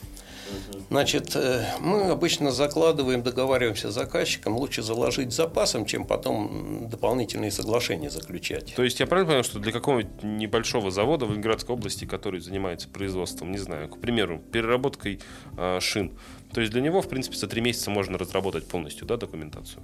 Значит, 0.90 1.36
э, 1.36 1.66
мы 1.80 2.04
обычно 2.10 2.52
закладываем, 2.52 3.22
договариваемся 3.22 3.92
с 3.92 3.94
заказчиком, 3.94 4.56
лучше 4.56 4.82
заложить 4.82 5.34
запасом, 5.34 5.86
чем 5.86 6.06
потом 6.06 6.88
дополнительные 6.90 7.52
соглашения 7.52 8.10
заключать. 8.10 8.74
То 8.76 8.84
есть 8.84 9.00
я 9.00 9.08
правильно 9.08 9.28
понимаю, 9.28 9.44
что 9.44 9.60
для 9.60 9.72
какого-нибудь 9.72 10.24
небольшого 10.24 10.92
завода 10.92 11.26
в 11.26 11.32
Ленинградской 11.32 11.76
области, 11.76 12.06
который 12.06 12.40
занимается 12.40 12.88
производством, 12.88 13.52
не 13.52 13.58
знаю, 13.58 13.90
к 13.90 14.00
примеру, 14.00 14.42
переработкой 14.52 15.20
э, 15.58 15.80
шин, 15.82 16.14
то 16.54 16.62
есть 16.62 16.72
для 16.72 16.82
него, 16.82 17.02
в 17.02 17.10
принципе, 17.10 17.36
за 17.36 17.48
три 17.48 17.62
месяца 17.62 17.92
можно 17.92 18.18
разработать 18.18 18.68
полностью 18.68 19.06
да, 19.06 19.18
документацию? 19.18 19.84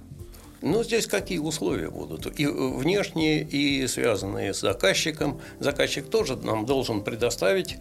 Ну, 0.64 0.82
здесь 0.82 1.06
какие 1.06 1.38
условия 1.38 1.90
будут? 1.90 2.40
И 2.40 2.46
внешние, 2.46 3.42
и 3.42 3.86
связанные 3.86 4.54
с 4.54 4.60
заказчиком. 4.60 5.38
Заказчик 5.60 6.08
тоже 6.08 6.36
нам 6.36 6.64
должен 6.64 7.04
предоставить 7.04 7.76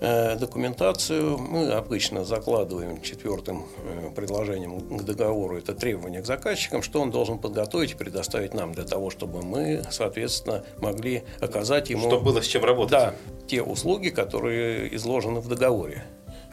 э, 0.00 0.36
документацию. 0.36 1.36
Мы 1.36 1.72
обычно 1.72 2.24
закладываем 2.24 3.02
четвертым 3.02 3.66
э, 3.84 4.10
предложением 4.14 4.98
к 4.98 5.02
договору 5.02 5.58
это 5.58 5.74
требование 5.74 6.22
к 6.22 6.26
заказчикам, 6.26 6.84
что 6.84 7.00
он 7.00 7.10
должен 7.10 7.38
подготовить 7.38 7.90
и 7.90 7.94
предоставить 7.96 8.54
нам 8.54 8.72
для 8.72 8.84
того, 8.84 9.10
чтобы 9.10 9.42
мы, 9.42 9.82
соответственно, 9.90 10.64
могли 10.78 11.24
оказать 11.40 11.90
ему... 11.90 12.08
Чтобы 12.08 12.24
было 12.24 12.40
с 12.40 12.46
чем 12.46 12.64
работать. 12.64 12.92
Да, 12.92 13.14
те 13.48 13.62
услуги, 13.62 14.10
которые 14.10 14.94
изложены 14.94 15.40
в 15.40 15.48
договоре 15.48 16.04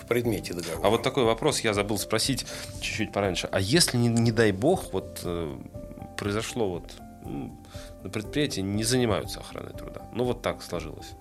предмете 0.10 0.54
договора. 0.54 0.86
А 0.86 0.90
вот 0.90 1.04
такой 1.04 1.24
вопрос 1.24 1.62
я 1.62 1.74
забыл 1.74 1.98
спросить 1.98 2.46
чуть-чуть 2.82 3.14
пораньше. 3.14 3.48
А 3.52 3.60
если, 3.62 3.98
не, 3.98 4.10
не 4.10 4.32
дай 4.32 4.52
бог, 4.52 4.92
вот 4.92 5.22
э, 5.24 5.58
произошло 6.18 6.70
вот 6.70 6.92
на 8.04 8.10
предприятии 8.10 8.62
не 8.62 8.84
занимаются 8.84 9.40
охраной 9.40 9.74
труда. 9.74 10.02
Ну 10.14 10.24
вот 10.24 10.42
так 10.42 10.62
сложилось. 10.62 11.12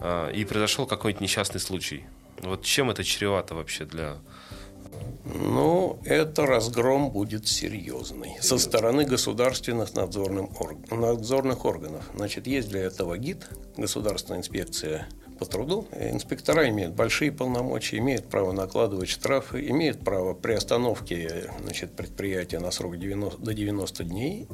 А, 0.00 0.30
и 0.30 0.44
произошел 0.44 0.86
какой-нибудь 0.86 1.22
несчастный 1.22 1.60
случай. 1.60 2.04
Вот 2.42 2.62
чем 2.62 2.90
это 2.90 3.04
чревато 3.04 3.54
вообще 3.54 3.84
для 3.84 4.16
ну, 5.24 5.98
это 6.04 6.46
разгром 6.46 7.10
будет 7.10 7.48
серьезный 7.48 8.36
со 8.40 8.58
стороны 8.58 9.04
государственных 9.04 9.94
надзорных, 9.94 10.50
надзорных 10.90 11.64
органов. 11.64 12.04
Значит, 12.14 12.46
есть 12.46 12.68
для 12.68 12.82
этого 12.82 13.18
ГИД, 13.18 13.48
Государственная 13.76 14.40
инспекция 14.40 15.08
по 15.38 15.44
труду. 15.44 15.86
Инспектора 15.92 16.68
имеют 16.68 16.94
большие 16.94 17.32
полномочия, 17.32 17.98
имеют 17.98 18.28
право 18.28 18.52
накладывать 18.52 19.08
штрафы, 19.08 19.68
имеют 19.68 20.00
право 20.00 20.34
при 20.34 20.52
остановке 20.52 21.50
значит, 21.60 21.92
предприятия 21.92 22.58
на 22.58 22.70
срок 22.70 22.98
90, 22.98 23.42
до 23.42 23.54
90 23.54 24.04
дней. 24.04 24.48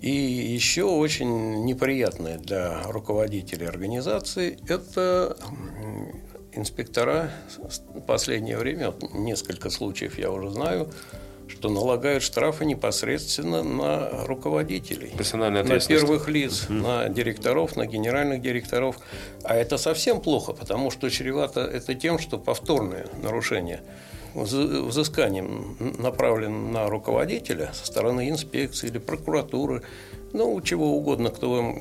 И 0.00 0.10
еще 0.10 0.84
очень 0.84 1.64
неприятное 1.64 2.38
для 2.38 2.82
руководителей 2.84 3.66
организации– 3.66 4.58
это 4.68 5.36
инспектора 6.52 7.30
в 7.94 8.00
последнее 8.00 8.58
время, 8.58 8.94
несколько 9.12 9.70
случаев 9.70 10.18
я 10.18 10.30
уже 10.30 10.50
знаю, 10.50 10.90
что 11.48 11.68
налагают 11.68 12.22
штрафы 12.22 12.64
непосредственно 12.64 13.62
на 13.62 14.26
руководителей, 14.26 15.12
на 15.62 15.80
первых 15.80 16.28
лиц, 16.28 16.64
угу. 16.64 16.74
на 16.74 17.08
директоров, 17.08 17.76
на 17.76 17.86
генеральных 17.86 18.42
директоров. 18.42 18.96
А 19.42 19.54
это 19.54 19.78
совсем 19.78 20.20
плохо, 20.20 20.52
потому 20.52 20.90
что 20.90 21.08
чревато 21.10 21.60
это 21.60 21.94
тем, 21.94 22.18
что 22.18 22.38
повторное 22.38 23.06
нарушение 23.22 23.82
взысканием 24.34 25.76
направлено 25.98 26.58
на 26.58 26.88
руководителя 26.88 27.70
со 27.72 27.86
стороны 27.86 28.28
инспекции 28.28 28.88
или 28.88 28.98
прокуратуры, 28.98 29.82
ну, 30.32 30.60
чего 30.60 30.94
угодно, 30.94 31.30
кто 31.30 31.74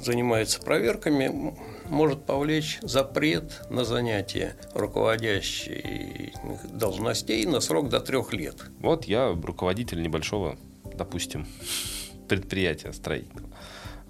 занимается 0.00 0.60
проверками, 0.60 1.54
может 1.88 2.24
повлечь 2.24 2.78
запрет 2.82 3.62
на 3.70 3.84
занятие 3.84 4.56
руководящей 4.74 6.32
должностей 6.72 7.46
на 7.46 7.60
срок 7.60 7.88
до 7.88 8.00
трех 8.00 8.32
лет. 8.32 8.56
Вот 8.80 9.04
я 9.04 9.28
руководитель 9.28 10.02
небольшого, 10.02 10.56
допустим, 10.94 11.46
предприятия 12.28 12.92
строительного. 12.92 13.48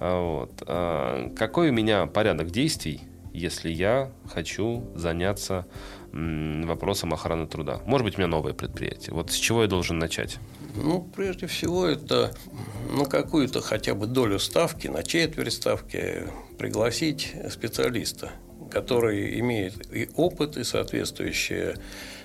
А 0.01 0.21
вот. 0.21 0.63
А 0.67 1.31
какой 1.35 1.71
у 1.71 1.73
меня 1.73 2.07
порядок 2.07 2.51
действий, 2.51 3.03
если 3.33 3.71
я 3.71 4.11
хочу 4.27 4.91
заняться 4.95 5.67
вопросом 6.13 7.13
охраны 7.13 7.47
труда? 7.47 7.81
Может 7.87 8.05
быть, 8.05 8.17
у 8.17 8.19
меня 8.19 8.29
новое 8.29 8.53
предприятие. 8.53 9.15
Вот 9.15 9.31
с 9.31 9.35
чего 9.35 9.63
я 9.63 9.69
должен 9.69 9.99
начать? 9.99 10.39
Ну, 10.75 11.09
прежде 11.15 11.47
всего, 11.47 11.87
это 11.87 12.35
ну, 12.93 13.05
какую-то 13.05 13.61
хотя 13.61 13.95
бы 13.95 14.07
долю 14.07 14.39
ставки, 14.39 14.87
на 14.89 15.03
четверть 15.03 15.53
ставки 15.53 16.25
пригласить 16.59 17.35
специалиста, 17.51 18.31
который 18.71 19.39
имеет 19.41 19.93
и 19.93 20.09
опыт, 20.17 20.57
и 20.57 20.65
соответствующее 20.65 21.77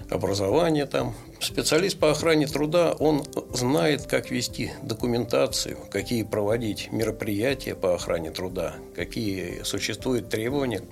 образование 0.10 0.86
там. 0.86 1.16
Специалист 1.40 1.98
по 1.98 2.12
охране 2.12 2.48
труда, 2.48 2.94
он 2.94 3.24
знает, 3.54 4.06
как 4.06 4.32
вести 4.32 4.72
документацию, 4.82 5.78
какие 5.92 6.24
проводить 6.24 6.92
мероприятия 6.92 7.76
по 7.76 7.96
охране 7.96 8.32
труда, 8.32 8.76
какие 8.96 9.64
существуют 9.64 10.30
требования 10.30 10.84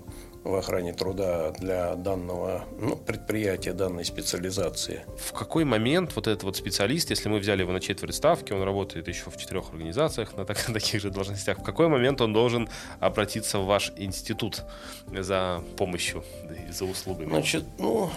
в 0.43 0.55
охране 0.55 0.93
труда 0.93 1.51
для 1.51 1.95
данного 1.95 2.65
ну, 2.79 2.95
предприятия, 2.95 3.73
данной 3.73 4.05
специализации. 4.05 5.05
В 5.17 5.33
какой 5.33 5.65
момент 5.65 6.15
вот 6.15 6.27
этот 6.27 6.43
вот 6.43 6.57
специалист, 6.57 7.09
если 7.09 7.29
мы 7.29 7.39
взяли 7.39 7.61
его 7.61 7.71
на 7.71 7.79
четверть 7.79 8.15
ставки, 8.15 8.51
он 8.51 8.63
работает 8.63 9.07
еще 9.07 9.29
в 9.29 9.37
четырех 9.37 9.69
организациях 9.71 10.35
на, 10.35 10.45
так, 10.45 10.67
на 10.67 10.73
таких 10.73 11.01
же 11.01 11.11
должностях, 11.11 11.59
в 11.59 11.63
какой 11.63 11.87
момент 11.87 12.21
он 12.21 12.33
должен 12.33 12.69
обратиться 12.99 13.59
в 13.59 13.65
ваш 13.65 13.93
институт 13.97 14.63
за 15.07 15.63
помощью 15.77 16.23
и 16.67 16.71
за 16.71 16.85
услугами? 16.85 17.29
Значит, 17.29 17.65
ну, 17.77 18.09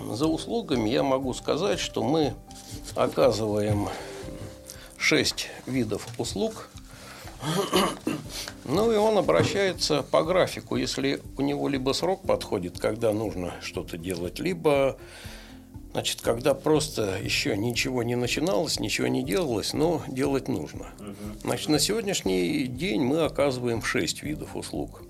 за 0.12 0.26
услугами 0.26 0.88
я 0.88 1.02
могу 1.02 1.34
сказать, 1.34 1.78
что 1.78 2.02
мы 2.02 2.34
оказываем 2.96 3.88
шесть 4.98 5.48
видов 5.66 6.06
услуг– 6.18 6.68
ну 8.64 8.92
и 8.92 8.96
он 8.96 9.18
обращается 9.18 10.02
по 10.02 10.22
графику, 10.22 10.76
если 10.76 11.20
у 11.36 11.42
него 11.42 11.68
либо 11.68 11.92
срок 11.92 12.22
подходит, 12.22 12.78
когда 12.78 13.12
нужно 13.12 13.54
что-то 13.62 13.96
делать, 13.98 14.38
либо 14.38 14.96
Значит, 15.96 16.20
когда 16.20 16.52
просто 16.52 17.18
еще 17.22 17.56
ничего 17.56 18.02
не 18.02 18.16
начиналось, 18.16 18.78
ничего 18.78 19.06
не 19.06 19.22
делалось, 19.22 19.72
но 19.72 20.02
делать 20.08 20.46
нужно. 20.46 20.88
Значит, 21.42 21.70
на 21.70 21.78
сегодняшний 21.78 22.66
день 22.66 23.00
мы 23.00 23.24
оказываем 23.24 23.82
шесть 23.82 24.22
видов 24.22 24.56
услуг. 24.56 25.00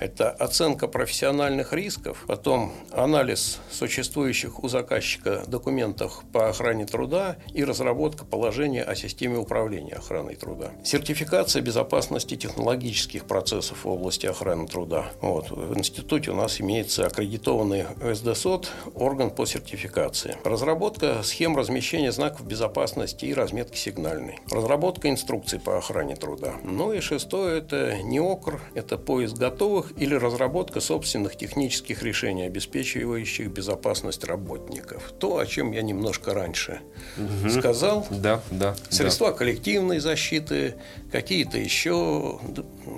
Это 0.00 0.30
оценка 0.30 0.88
профессиональных 0.88 1.72
рисков, 1.72 2.24
потом 2.26 2.72
анализ 2.92 3.58
существующих 3.70 4.62
у 4.62 4.68
заказчика 4.68 5.42
документов 5.46 6.22
по 6.32 6.48
охране 6.48 6.86
труда 6.86 7.36
и 7.52 7.64
разработка 7.64 8.24
положения 8.24 8.82
о 8.82 8.94
системе 8.94 9.38
управления 9.38 9.94
охраной 9.94 10.36
труда. 10.36 10.70
Сертификация 10.84 11.62
безопасности 11.62 12.36
технологических 12.36 13.24
процессов 13.24 13.84
в 13.84 13.88
области 13.88 14.26
охраны 14.26 14.66
труда. 14.66 15.06
Вот. 15.20 15.50
В 15.50 15.76
институте 15.76 16.30
у 16.30 16.34
нас 16.34 16.60
имеется 16.60 17.06
аккредитованный 17.06 17.86
СДСОД, 18.00 18.70
орган 18.94 19.30
по 19.30 19.46
сертификации. 19.46 20.36
Разработка 20.44 21.22
схем 21.22 21.56
размещения 21.56 22.12
знаков 22.12 22.46
безопасности 22.46 23.24
и 23.26 23.34
разметки 23.34 23.76
сигнальной. 23.76 24.38
Разработка 24.50 25.10
инструкций 25.10 25.58
по 25.58 25.78
охране 25.78 26.16
труда. 26.16 26.54
Ну 26.62 26.92
и 26.92 27.00
шестое– 27.00 27.58
это 27.60 28.02
НИОКР, 28.02 28.60
это 28.74 28.98
поиск 28.98 29.36
готовых 29.36 29.87
или 29.96 30.14
разработка 30.14 30.80
собственных 30.80 31.36
технических 31.36 32.02
решений, 32.02 32.44
обеспечивающих 32.44 33.50
безопасность 33.50 34.24
работников. 34.24 35.12
То, 35.18 35.38
о 35.38 35.46
чем 35.46 35.72
я 35.72 35.82
немножко 35.82 36.34
раньше 36.34 36.80
угу. 37.16 37.50
сказал. 37.50 38.06
Да, 38.10 38.42
да. 38.50 38.74
Средства 38.90 39.28
да. 39.28 39.36
коллективной 39.36 39.98
защиты, 40.00 40.74
какие-то 41.10 41.58
еще 41.58 42.38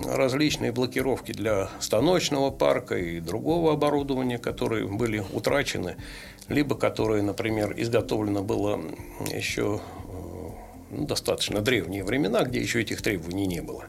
различные 0.04 0.72
блокировки 0.72 1.32
для 1.32 1.70
станочного 1.80 2.50
парка 2.50 2.96
и 2.96 3.20
другого 3.20 3.72
оборудования, 3.72 4.38
которые 4.38 4.86
были 4.86 5.24
утрачены, 5.32 5.96
либо 6.48 6.74
которые, 6.74 7.22
например, 7.22 7.74
изготовлено 7.76 8.42
было 8.42 8.80
еще 9.32 9.80
э, 9.80 10.48
ну, 10.90 11.06
достаточно 11.06 11.60
древние 11.60 12.04
времена, 12.04 12.42
где 12.42 12.60
еще 12.60 12.80
этих 12.80 13.02
требований 13.02 13.46
не 13.46 13.60
было 13.62 13.84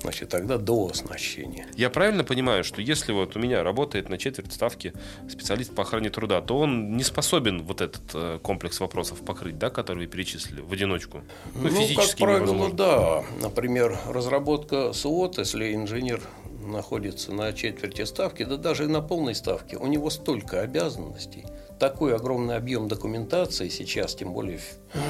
значит, 0.00 0.28
тогда 0.28 0.58
до 0.58 0.88
оснащения. 0.90 1.66
Я 1.76 1.90
правильно 1.90 2.24
понимаю, 2.24 2.64
что 2.64 2.80
если 2.80 3.12
вот 3.12 3.36
у 3.36 3.38
меня 3.38 3.62
работает 3.62 4.08
на 4.08 4.18
четверть 4.18 4.52
ставки 4.52 4.92
специалист 5.28 5.74
по 5.74 5.82
охране 5.82 6.10
труда, 6.10 6.40
то 6.40 6.58
он 6.58 6.96
не 6.96 7.04
способен 7.04 7.62
вот 7.62 7.80
этот 7.80 8.02
э, 8.14 8.38
комплекс 8.42 8.80
вопросов 8.80 9.24
покрыть, 9.24 9.58
да, 9.58 9.70
который 9.70 10.00
вы 10.00 10.06
перечислили, 10.06 10.60
в 10.60 10.72
одиночку? 10.72 11.22
Ну, 11.54 11.70
ну 11.70 11.86
как 11.94 12.16
правило, 12.16 12.44
невозможно. 12.44 12.76
да. 12.76 13.24
Например, 13.40 13.98
разработка 14.08 14.92
СУОТ, 14.92 15.38
если 15.38 15.74
инженер 15.74 16.20
находится 16.60 17.32
на 17.32 17.52
четверти 17.52 18.04
ставки, 18.04 18.44
да 18.44 18.56
даже 18.56 18.88
на 18.88 19.00
полной 19.00 19.34
ставке, 19.34 19.76
у 19.76 19.86
него 19.86 20.10
столько 20.10 20.60
обязанностей– 20.62 21.44
такой 21.78 22.14
огромный 22.14 22.56
объем 22.56 22.88
документации 22.88 23.68
сейчас, 23.68 24.14
тем 24.14 24.32
более, 24.32 24.60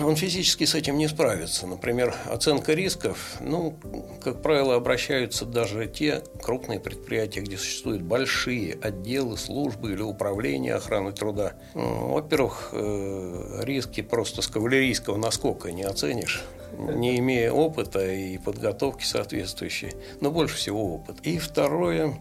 он 0.05 0.17
физически 0.17 0.65
с 0.65 0.75
этим 0.75 0.99
не 0.99 1.09
справится. 1.09 1.67
Например, 1.67 2.15
оценка 2.27 2.75
рисков, 2.75 3.37
ну, 3.41 3.77
как 4.23 4.43
правило, 4.43 4.75
обращаются 4.75 5.45
даже 5.45 5.87
те 5.87 6.23
крупные 6.43 6.81
предприятия, 6.81 7.41
где 7.41 7.57
существуют 7.57 8.03
большие 8.03 8.79
отделы, 8.81 9.37
службы 9.37 9.93
или 9.93 10.03
управления 10.03 10.75
охраны 10.75 11.13
труда. 11.13 11.55
Ну, 11.75 12.15
во-первых, 12.15 12.71
э, 12.73 13.61
риски 13.63 14.03
просто 14.03 14.43
с 14.43 14.49
кавалерийского 14.49 15.17
наскока 15.17 15.73
не 15.73 15.85
оценишь 15.85 16.45
не 16.79 17.19
имея 17.19 17.53
опыта 17.53 18.05
и 18.05 18.39
подготовки 18.39 19.05
соответствующей, 19.05 19.93
но 20.21 20.31
больше 20.31 20.57
всего 20.57 20.95
опыт. 20.95 21.17
И 21.23 21.39
второе, 21.39 22.19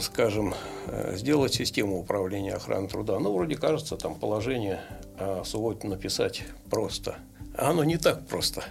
скажем, 0.00 0.54
э, 0.86 1.16
сделать 1.16 1.54
систему 1.54 1.98
управления 1.98 2.54
охраной 2.54 2.88
труда. 2.88 3.18
Ну, 3.18 3.34
вроде 3.34 3.56
кажется, 3.56 3.96
там 3.96 4.14
положение 4.14 4.80
о 5.18 5.42
субботе 5.44 5.88
написать 5.88 6.44
просто. 6.70 7.16
А 7.56 7.70
оно 7.70 7.82
не 7.82 7.96
так 7.96 8.24
просто. 8.26 8.64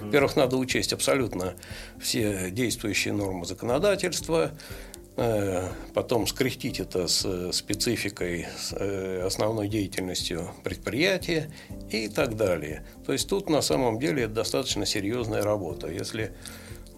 Во-первых, 0.00 0.36
надо 0.36 0.56
учесть 0.56 0.92
абсолютно 0.92 1.54
все 2.00 2.52
действующие 2.52 3.12
нормы 3.12 3.44
законодательства, 3.46 4.52
э, 5.16 5.68
потом 5.92 6.28
скрестить 6.28 6.78
это 6.78 7.08
с 7.08 7.50
спецификой, 7.52 8.46
с 8.56 8.72
э, 8.78 9.22
основной 9.26 9.66
деятельностью 9.66 10.52
предприятия 10.62 11.50
и 11.90 12.06
так 12.06 12.36
далее. 12.36 12.86
То 13.04 13.12
есть 13.12 13.28
тут 13.28 13.50
на 13.50 13.60
самом 13.60 13.98
деле 13.98 14.28
достаточно 14.28 14.86
серьезная 14.86 15.42
работа. 15.42 15.88
Если 15.88 16.32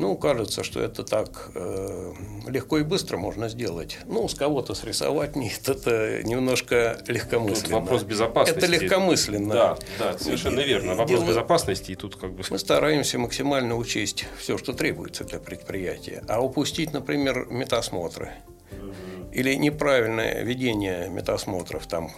ну, 0.01 0.17
кажется, 0.17 0.65
что 0.65 0.81
это 0.81 1.05
так 1.05 1.51
э, 1.55 2.13
легко 2.49 2.79
и 2.79 2.83
быстро 2.83 3.19
можно 3.19 3.51
сделать. 3.51 3.99
Ну, 4.07 4.27
с 4.29 4.35
кого-то 4.35 4.75
срисовать 4.75 5.37
нет, 5.37 5.69
это 5.69 6.23
немножко 6.23 6.99
легкомысленно. 7.07 7.63
Тут 7.63 7.71
вопрос 7.71 8.03
безопасности. 8.05 8.59
Это 8.59 8.67
легкомысленно. 8.67 9.55
Да, 9.55 9.79
да, 9.99 10.19
совершенно 10.19 10.61
верно. 10.61 10.95
Вопрос 10.95 11.21
Дело... 11.21 11.29
безопасности 11.29 11.93
и 11.93 11.97
тут 11.97 12.17
как 12.17 12.33
бы... 12.33 12.43
Мы 12.49 12.59
стараемся 12.59 13.19
максимально 13.19 13.77
учесть 13.77 14.25
все, 14.39 14.57
что 14.57 14.73
требуется 14.73 15.25
для 15.25 15.39
предприятия. 15.39 16.25
А 16.29 16.43
упустить, 16.43 16.95
например, 16.95 17.47
метасмотры 17.51 18.33
или 19.33 19.55
неправильное 19.55 20.43
ведение 20.43 21.09
метасмотров 21.09 21.87
там, 21.87 22.11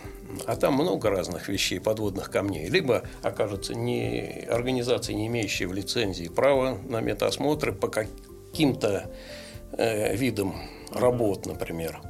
а 0.46 0.57
там 0.57 0.75
много 0.75 1.11
разных 1.11 1.48
вещей, 1.48 1.81
подводных 1.81 2.31
камней, 2.31 2.68
либо 2.68 3.03
окажутся 3.22 3.75
не 3.75 4.46
организации, 4.48 5.12
не 5.12 5.27
имеющие 5.27 5.68
в 5.68 5.72
лицензии 5.72 6.29
права 6.29 6.79
на 6.88 7.01
метасмотры 7.01 7.72
по 7.72 7.88
каким-то 7.88 9.11
э, 9.72 10.16
видам 10.16 10.55
работ, 10.92 11.46
например. 11.46 12.01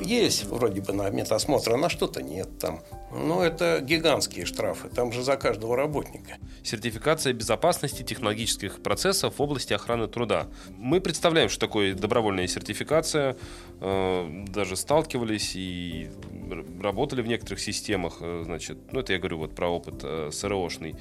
Есть 0.00 0.44
вроде 0.44 0.80
бы 0.80 0.92
на 0.92 1.08
медосмотр, 1.10 1.72
а 1.72 1.76
на 1.76 1.88
что-то 1.88 2.22
нет 2.22 2.58
там. 2.58 2.80
Но 3.12 3.42
это 3.42 3.80
гигантские 3.80 4.46
штрафы, 4.46 4.88
там 4.88 5.12
же 5.12 5.22
за 5.22 5.36
каждого 5.36 5.76
работника. 5.76 6.38
Сертификация 6.62 7.32
безопасности 7.32 8.02
технологических 8.02 8.82
процессов 8.82 9.38
в 9.38 9.42
области 9.42 9.72
охраны 9.72 10.06
труда. 10.06 10.46
Мы 10.76 11.00
представляем, 11.00 11.48
что 11.48 11.60
такое 11.60 11.94
добровольная 11.94 12.46
сертификация, 12.46 13.36
э, 13.80 14.44
даже 14.48 14.76
сталкивались 14.76 15.52
и 15.54 16.10
работали 16.80 17.22
в 17.22 17.26
некоторых 17.26 17.60
системах, 17.60 18.18
э, 18.20 18.42
значит, 18.44 18.78
ну 18.92 19.00
это 19.00 19.12
я 19.12 19.18
говорю 19.18 19.38
вот 19.38 19.54
про 19.54 19.68
опыт 19.68 20.00
э, 20.02 20.30
СРОшный. 20.32 20.96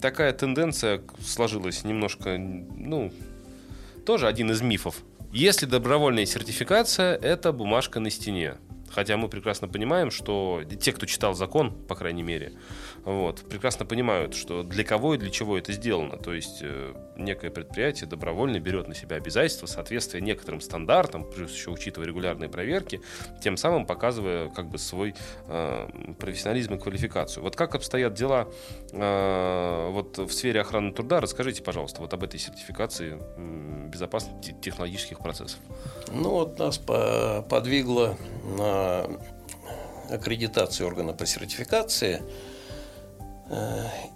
Такая 0.00 0.32
тенденция 0.32 1.02
сложилась 1.24 1.84
немножко, 1.84 2.36
ну, 2.38 3.12
тоже 4.04 4.26
один 4.26 4.50
из 4.50 4.60
мифов 4.60 5.02
если 5.32 5.66
добровольная 5.66 6.26
сертификация, 6.26 7.14
это 7.16 7.52
бумажка 7.52 8.00
на 8.00 8.10
стене. 8.10 8.56
Хотя 8.90 9.16
мы 9.16 9.28
прекрасно 9.28 9.68
понимаем, 9.68 10.10
что 10.10 10.62
те, 10.80 10.92
кто 10.92 11.06
читал 11.06 11.34
закон, 11.34 11.72
по 11.86 11.94
крайней 11.94 12.22
мере, 12.22 12.54
вот, 13.04 13.48
прекрасно 13.48 13.86
понимают, 13.86 14.34
что 14.34 14.62
для 14.62 14.84
кого 14.84 15.14
и 15.14 15.18
для 15.18 15.30
чего 15.30 15.56
это 15.56 15.72
сделано. 15.72 16.16
То 16.16 16.34
есть 16.34 16.58
э, 16.62 16.94
некое 17.16 17.50
предприятие 17.50 18.08
добровольно 18.08 18.58
берет 18.60 18.88
на 18.88 18.94
себя 18.94 19.16
обязательства 19.16 19.66
соответствия 19.66 20.20
некоторым 20.20 20.60
стандартам, 20.60 21.24
плюс 21.24 21.52
еще 21.52 21.70
учитывая 21.70 22.08
регулярные 22.08 22.48
проверки, 22.48 23.00
тем 23.42 23.56
самым 23.56 23.86
показывая 23.86 24.48
как 24.50 24.68
бы 24.68 24.78
свой 24.78 25.14
э, 25.46 25.88
профессионализм 26.18 26.74
и 26.74 26.78
квалификацию. 26.78 27.42
Вот 27.42 27.56
как 27.56 27.74
обстоят 27.74 28.14
дела 28.14 28.48
э, 28.92 29.88
вот 29.90 30.18
в 30.18 30.30
сфере 30.30 30.60
охраны 30.60 30.92
труда? 30.92 31.20
Расскажите, 31.20 31.62
пожалуйста, 31.62 32.00
вот 32.00 32.12
об 32.12 32.24
этой 32.24 32.38
сертификации 32.38 33.18
безопасности 33.88 34.54
технологических 34.60 35.18
процессов. 35.20 35.58
Ну 36.12 36.30
вот 36.30 36.58
нас 36.58 36.78
по 36.78 37.44
подвигло 37.48 38.16
на 38.56 39.06
аккредитацию 40.10 40.86
органа 40.86 41.12
по 41.12 41.26
сертификации– 41.26 42.22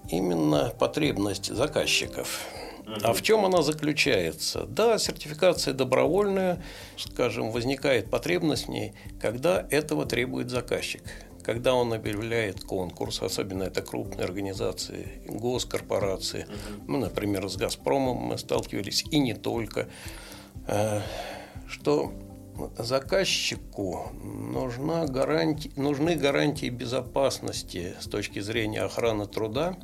именно 0.09 0.73
потребность 0.79 1.55
заказчиков. 1.55 2.41
А 3.03 3.13
в 3.13 3.23
чем 3.23 3.45
она 3.45 3.63
заключается? 3.63 4.67
Да, 4.67 4.99
сертификация 4.99 5.73
добровольная, 5.73 6.63
скажем, 6.97 7.51
возникает 7.51 8.11
потребность 8.11 8.67
в 8.67 8.71
ней, 8.71 8.93
когда 9.21 9.67
этого 9.71 10.05
требует 10.05 10.51
заказчик. 10.51 11.03
Когда 11.45 11.75
он 11.75 11.93
объявляет 11.93 12.63
конкурс, 12.63 13.21
особенно 13.21 13.65
это 13.65 13.83
крупные 13.83 14.25
организации, 14.25 15.23
госкорпорации, 15.27 16.47
мы, 16.87 16.99
например, 16.99 17.49
с 17.49 17.57
«Газпромом» 17.57 18.17
мы 18.17 18.39
сталкивались, 18.39 19.05
и 19.11 19.19
не 19.19 19.35
только, 19.35 19.89
э, 20.69 21.01
что 21.67 22.13
заказчику 22.79 24.11
нужна 24.23 25.07
гарантия, 25.07 25.71
нужны 25.77 26.17
гарантии 26.17 26.69
безопасности 26.69 27.95
с 28.01 28.07
точки 28.07 28.41
зрения 28.41 28.83
охраны 28.83 29.27
труда 29.27 29.77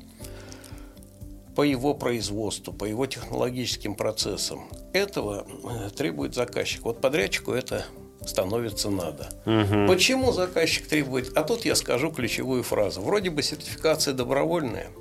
по 1.54 1.62
его 1.62 1.94
производству, 1.94 2.72
по 2.72 2.84
его 2.84 3.06
технологическим 3.06 3.94
процессам. 3.94 4.68
Этого 4.92 5.46
э, 5.46 5.90
требует 5.90 6.34
заказчик. 6.34 6.82
Вот 6.84 7.00
подрядчику 7.00 7.52
это 7.52 7.84
становится 8.24 8.90
надо. 8.90 9.28
Угу. 9.44 9.88
Почему 9.88 10.32
заказчик 10.32 10.86
требует? 10.86 11.36
А 11.36 11.42
тут 11.42 11.64
я 11.64 11.74
скажу 11.74 12.12
ключевую 12.12 12.62
фразу. 12.62 13.00
Вроде 13.00 13.30
бы 13.30 13.42
сертификация 13.42 14.14
добровольная– 14.14 14.88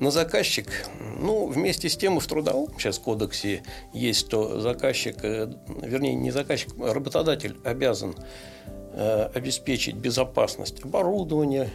но 0.00 0.10
заказчик, 0.10 0.66
ну, 1.18 1.46
вместе 1.46 1.88
с 1.88 1.96
тем 1.96 2.18
и 2.18 2.20
в 2.20 2.26
трудовом 2.26 2.68
сейчас 2.78 2.98
кодексе 2.98 3.62
есть, 3.92 4.20
что 4.20 4.60
заказчик, 4.60 5.16
э, 5.22 5.52
вернее, 5.82 6.14
не 6.14 6.30
заказчик, 6.30 6.70
а 6.80 6.92
работодатель 6.92 7.56
обязан 7.64 8.14
э, 8.92 9.30
обеспечить 9.34 9.96
безопасность 9.96 10.84
оборудования, 10.84 11.70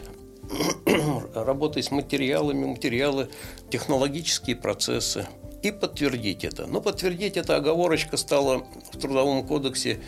работой 1.34 1.82
с 1.82 1.90
материалами, 1.90 2.64
материалы, 2.64 3.28
технологические 3.70 4.56
процессы 4.56 5.26
и 5.62 5.70
подтвердить 5.70 6.44
это. 6.44 6.66
Но 6.66 6.80
подтвердить 6.80 7.36
это 7.36 7.56
оговорочка 7.56 8.16
стала 8.16 8.64
в 8.92 8.98
Трудовом 8.98 9.46
кодексе 9.46 10.00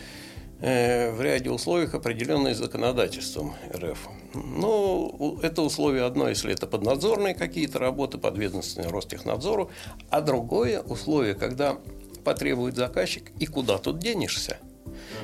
в 0.63 1.21
ряде 1.21 1.49
условиях, 1.49 1.93
определенные 1.93 2.55
законодательством 2.55 3.53
РФ. 3.75 4.07
Но 4.33 5.37
это 5.41 5.61
условие 5.61 6.05
одно, 6.05 6.29
если 6.29 6.53
это 6.53 6.67
поднадзорные 6.67 7.35
какие-то 7.35 7.79
работы, 7.79 8.17
подведомственные 8.17 8.89
Ростехнадзору, 8.89 9.71
а 10.09 10.21
другое 10.21 10.79
условие, 10.79 11.35
когда 11.35 11.77
потребует 12.23 12.77
заказчик, 12.77 13.31
и 13.39 13.45
куда 13.45 13.77
тут 13.77 13.99
денешься? 13.99 14.57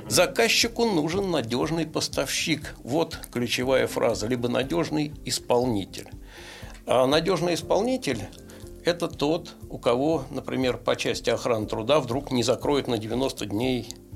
Заказчику 0.09 0.83
нужен 0.83 1.31
надежный 1.31 1.87
поставщик. 1.87 2.75
Вот 2.83 3.17
ключевая 3.31 3.87
фраза. 3.87 4.27
Либо 4.27 4.49
надежный 4.49 5.13
исполнитель. 5.23 6.09
А 6.85 7.07
надежный 7.07 7.53
исполнитель– 7.53 8.19
это 8.83 9.07
тот, 9.07 9.55
у 9.69 9.77
кого, 9.77 10.25
например, 10.31 10.77
по 10.77 10.97
части 10.97 11.29
охраны 11.29 11.65
труда 11.65 12.01
вдруг 12.01 12.31
не 12.31 12.43
закроют 12.43 12.87
на 12.87 12.97
90 12.97 13.45
дней 13.45 13.87
Э, 13.89 14.08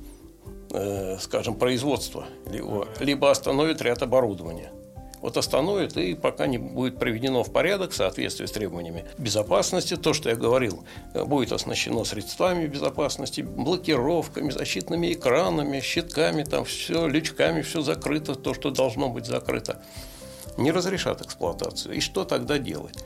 скажем, 1.19 1.55
производство, 1.55 2.25
либо, 2.99 3.31
остановит 3.31 3.81
ряд 3.81 4.01
оборудования. 4.01 4.71
Вот 5.21 5.37
остановит, 5.37 5.95
и 5.95 6.15
пока 6.15 6.47
не 6.47 6.57
будет 6.57 6.99
приведено 6.99 7.43
в 7.43 7.53
порядок 7.53 7.91
в 7.91 7.95
соответствии 7.95 8.45
с 8.45 8.51
требованиями 8.51 9.05
безопасности, 9.17 9.95
то, 9.95 10.11
что 10.11 10.29
я 10.29 10.35
говорил, 10.35 10.83
будет 11.13 11.53
оснащено 11.53 12.03
средствами 12.03 12.67
безопасности, 12.67 13.39
блокировками, 13.39 14.49
защитными 14.49 15.13
экранами, 15.13 15.79
щитками, 15.79 16.43
там 16.43 16.65
все, 16.65 17.07
лючками, 17.07 17.61
все 17.61 17.81
закрыто, 17.81 18.35
то, 18.35 18.53
что 18.53 18.69
должно 18.69 19.07
быть 19.07 19.25
закрыто 19.25 19.81
не 20.57 20.71
разрешат 20.71 21.21
эксплуатацию. 21.21 21.95
И 21.95 21.99
что 21.99 22.25
тогда 22.25 22.57
делать? 22.57 23.03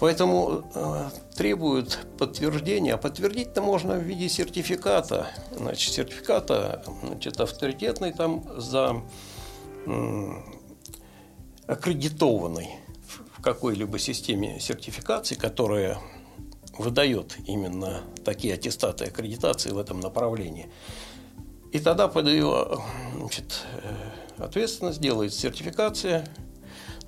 Поэтому 0.00 0.64
э, 0.74 1.10
требуют 1.36 1.98
подтверждения. 2.18 2.96
Подтвердить-то 2.96 3.62
можно 3.62 3.94
в 3.94 4.02
виде 4.02 4.28
сертификата. 4.28 5.28
Значит, 5.56 5.94
сертификата 5.94 6.84
значит, 7.02 7.40
авторитетный 7.40 8.12
там 8.12 8.44
за 8.56 9.02
э, 9.86 10.32
аккредитованный 11.66 12.70
в 13.36 13.40
какой-либо 13.40 13.98
системе 13.98 14.58
сертификации, 14.60 15.36
которая 15.36 15.98
выдает 16.76 17.36
именно 17.46 18.02
такие 18.24 18.54
аттестаты 18.54 19.04
аккредитации 19.04 19.70
в 19.70 19.78
этом 19.78 20.00
направлении. 20.00 20.68
И 21.72 21.78
тогда 21.78 22.08
под 22.08 22.26
ее 22.26 22.80
значит, 23.16 23.62
э, 23.82 24.42
ответственность 24.42 25.00
делается 25.00 25.40
сертификация 25.40 26.26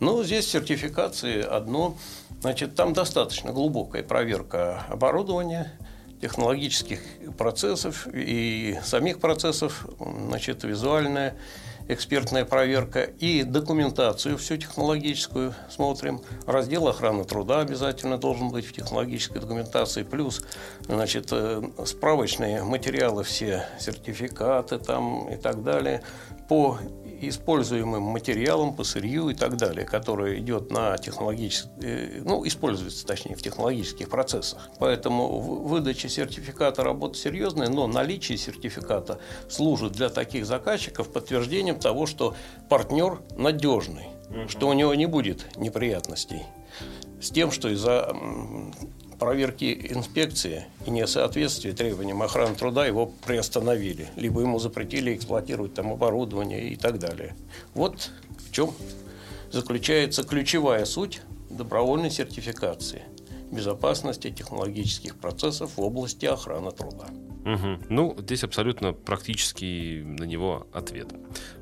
ну, 0.01 0.23
здесь 0.23 0.49
сертификации 0.49 1.43
одно. 1.43 1.97
Значит, 2.41 2.75
там 2.75 2.93
достаточно 2.93 3.53
глубокая 3.53 4.03
проверка 4.03 4.85
оборудования, 4.89 5.73
технологических 6.21 7.01
процессов 7.37 8.07
и 8.13 8.79
самих 8.83 9.21
процессов, 9.21 9.87
значит, 9.99 10.65
визуальная 10.65 11.37
экспертная 11.89 12.45
проверка 12.45 13.03
и 13.03 13.43
документацию 13.43 14.37
всю 14.39 14.57
технологическую 14.57 15.55
смотрим. 15.71 16.21
Раздел 16.47 16.89
охраны 16.89 17.25
труда 17.25 17.61
обязательно 17.61 18.19
должен 18.19 18.51
быть 18.51 18.67
в 18.67 18.73
технологической 18.73 19.41
документации, 19.41 20.03
плюс 20.03 20.43
значит, 20.89 21.29
э, 21.31 21.63
справочные 21.85 22.63
материалы 22.65 23.23
все, 23.23 23.67
сертификаты 23.79 24.79
там 24.79 25.29
и 25.33 25.37
так 25.37 25.63
далее 25.63 26.03
по 26.49 26.79
используемым 27.21 28.03
материалам, 28.03 28.75
по 28.75 28.85
сырью 28.85 29.29
и 29.31 29.35
так 29.35 29.57
далее, 29.57 29.85
которое 29.85 30.39
идет 30.39 30.71
на 30.71 30.97
технологических, 30.99 31.71
э, 31.83 32.23
ну, 32.25 32.47
используется, 32.47 33.07
точнее, 33.07 33.35
в 33.37 33.43
технологических 33.43 34.09
процессах. 34.09 34.69
Поэтому 34.79 35.39
выдача 35.41 36.09
сертификата 36.09 36.83
работа 36.85 37.19
серьезная, 37.19 37.69
но 37.69 37.87
наличие 37.87 38.39
сертификата 38.39 39.19
служит 39.49 39.93
для 39.93 40.09
таких 40.09 40.47
заказчиков 40.47 41.13
подтверждением 41.13 41.79
того, 41.79 42.07
что 42.07 42.35
партнер 42.69 43.21
надежный, 43.37 44.07
угу. 44.29 44.49
что 44.49 44.69
у 44.69 44.73
него 44.73 44.95
не 44.95 45.07
будет 45.07 45.57
неприятностей 45.57 46.43
с 47.21 47.31
тем, 47.31 47.51
что 47.51 47.69
из-за 47.69 48.15
проверки 49.19 49.89
инспекции 49.91 50.67
и 50.87 50.91
несоответствие 50.91 51.75
требованиям 51.75 52.23
охраны 52.23 52.55
труда 52.55 52.87
его 52.87 53.07
приостановили, 53.25 54.09
либо 54.17 54.41
ему 54.41 54.59
запретили 54.59 55.15
эксплуатировать 55.15 55.75
там 55.75 55.93
оборудование 55.93 56.69
и 56.69 56.77
так 56.77 56.99
далее. 56.99 57.35
Вот 57.75 58.11
в 58.39 58.53
чем 58.53 58.73
заключается 59.51 60.23
ключевая 60.23 60.85
суть 60.85 61.23
добровольной 61.51 62.11
сертификации 62.11 63.03
безопасности 63.51 64.31
технологических 64.31 65.17
процессов 65.17 65.77
в 65.77 65.81
области 65.81 66.27
охраны 66.27 66.73
труда. 66.73 67.07
Угу. 67.45 67.85
Ну, 67.89 68.17
здесь 68.19 68.43
абсолютно 68.43 68.93
практический 68.93 70.03
на 70.03 70.25
него 70.25 70.67
ответ. 70.73 71.09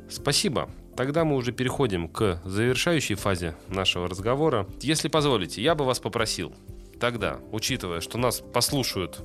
Спасибо. 0.09 0.71
Тогда 0.97 1.25
мы 1.25 1.37
уже 1.37 1.53
переходим 1.53 2.09
к 2.09 2.41
завершающей 2.45 3.17
фазе 3.17 3.55
нашего 3.69 4.09
разговора. 4.09 4.67
Если 4.81 5.09
позволите, 5.09 5.61
я 5.61 5.75
бы 5.75 5.85
вас 5.85 5.99
попросил 5.99 6.55
тогда, 6.99 7.39
учитывая, 7.53 8.01
что 8.01 8.19
нас 8.19 8.41
послушают 8.41 9.21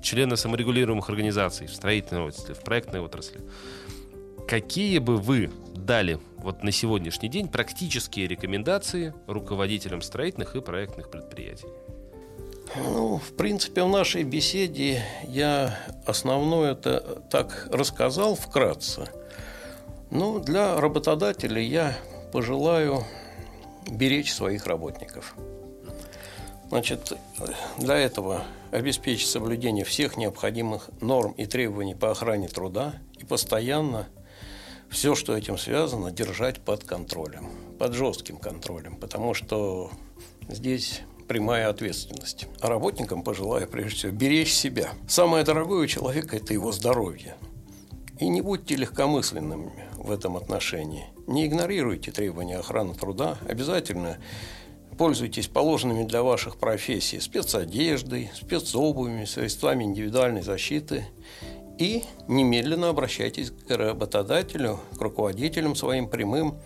члены 0.00 0.36
саморегулируемых 0.36 1.08
организаций 1.08 1.66
в 1.66 1.74
строительной 1.74 2.22
отрасли, 2.22 2.52
в 2.52 2.60
проектной 2.60 3.00
отрасли, 3.00 3.40
какие 4.46 4.98
бы 4.98 5.16
вы 5.16 5.50
дали 5.74 6.18
вот 6.36 6.62
на 6.62 6.72
сегодняшний 6.72 7.28
день 7.28 7.48
практические 7.48 8.26
рекомендации 8.26 9.14
руководителям 9.26 10.02
строительных 10.02 10.56
и 10.56 10.60
проектных 10.60 11.10
предприятий? 11.10 11.68
Ну, 12.76 13.18
в 13.18 13.36
принципе, 13.36 13.84
в 13.84 13.88
нашей 13.88 14.24
беседе 14.24 15.02
я 15.28 15.78
основное 16.06 16.72
это 16.72 17.22
так 17.30 17.68
рассказал 17.70 18.34
вкратце. 18.34 19.08
Ну, 20.10 20.40
для 20.40 20.80
работодателей 20.80 21.64
я 21.66 21.96
пожелаю 22.32 23.04
беречь 23.90 24.32
своих 24.32 24.66
работников. 24.66 25.34
Значит, 26.68 27.12
для 27.78 27.96
этого 27.96 28.44
обеспечить 28.70 29.28
соблюдение 29.28 29.84
всех 29.84 30.16
необходимых 30.16 30.90
норм 31.00 31.32
и 31.32 31.46
требований 31.46 31.94
по 31.94 32.10
охране 32.10 32.48
труда 32.48 32.94
и 33.18 33.24
постоянно 33.24 34.08
все, 34.90 35.14
что 35.14 35.36
этим 35.36 35.58
связано, 35.58 36.10
держать 36.10 36.60
под 36.60 36.84
контролем, 36.84 37.48
под 37.78 37.94
жестким 37.94 38.36
контролем, 38.36 38.96
потому 38.96 39.34
что 39.34 39.90
здесь 40.48 41.02
прямая 41.26 41.68
ответственность. 41.68 42.46
А 42.60 42.68
работникам 42.68 43.22
пожелаю, 43.22 43.68
прежде 43.68 43.96
всего, 43.96 44.12
беречь 44.12 44.52
себя. 44.52 44.90
Самое 45.08 45.44
дорогое 45.44 45.84
у 45.84 45.86
человека– 45.86 46.36
это 46.38 46.52
его 46.52 46.72
здоровье. 46.72 47.36
И 48.18 48.28
не 48.28 48.40
будьте 48.40 48.76
легкомысленными 48.76 49.88
в 49.96 50.10
этом 50.10 50.36
отношении. 50.36 51.06
Не 51.26 51.46
игнорируйте 51.46 52.12
требования 52.12 52.58
охраны 52.58 52.94
труда. 52.94 53.38
Обязательно 53.48 54.18
пользуйтесь 54.94 55.48
положенными 55.48 56.04
для 56.04 56.22
ваших 56.22 56.56
профессий 56.56 57.20
спецодеждой, 57.20 58.30
спецобувями, 58.34 59.24
средствами 59.24 59.84
индивидуальной 59.84 60.42
защиты. 60.42 61.06
И 61.78 62.04
немедленно 62.28 62.88
обращайтесь 62.88 63.50
к 63.50 63.76
работодателю, 63.76 64.80
к 64.96 65.00
руководителям 65.00 65.74
своим 65.74 66.08
прямым 66.08 66.58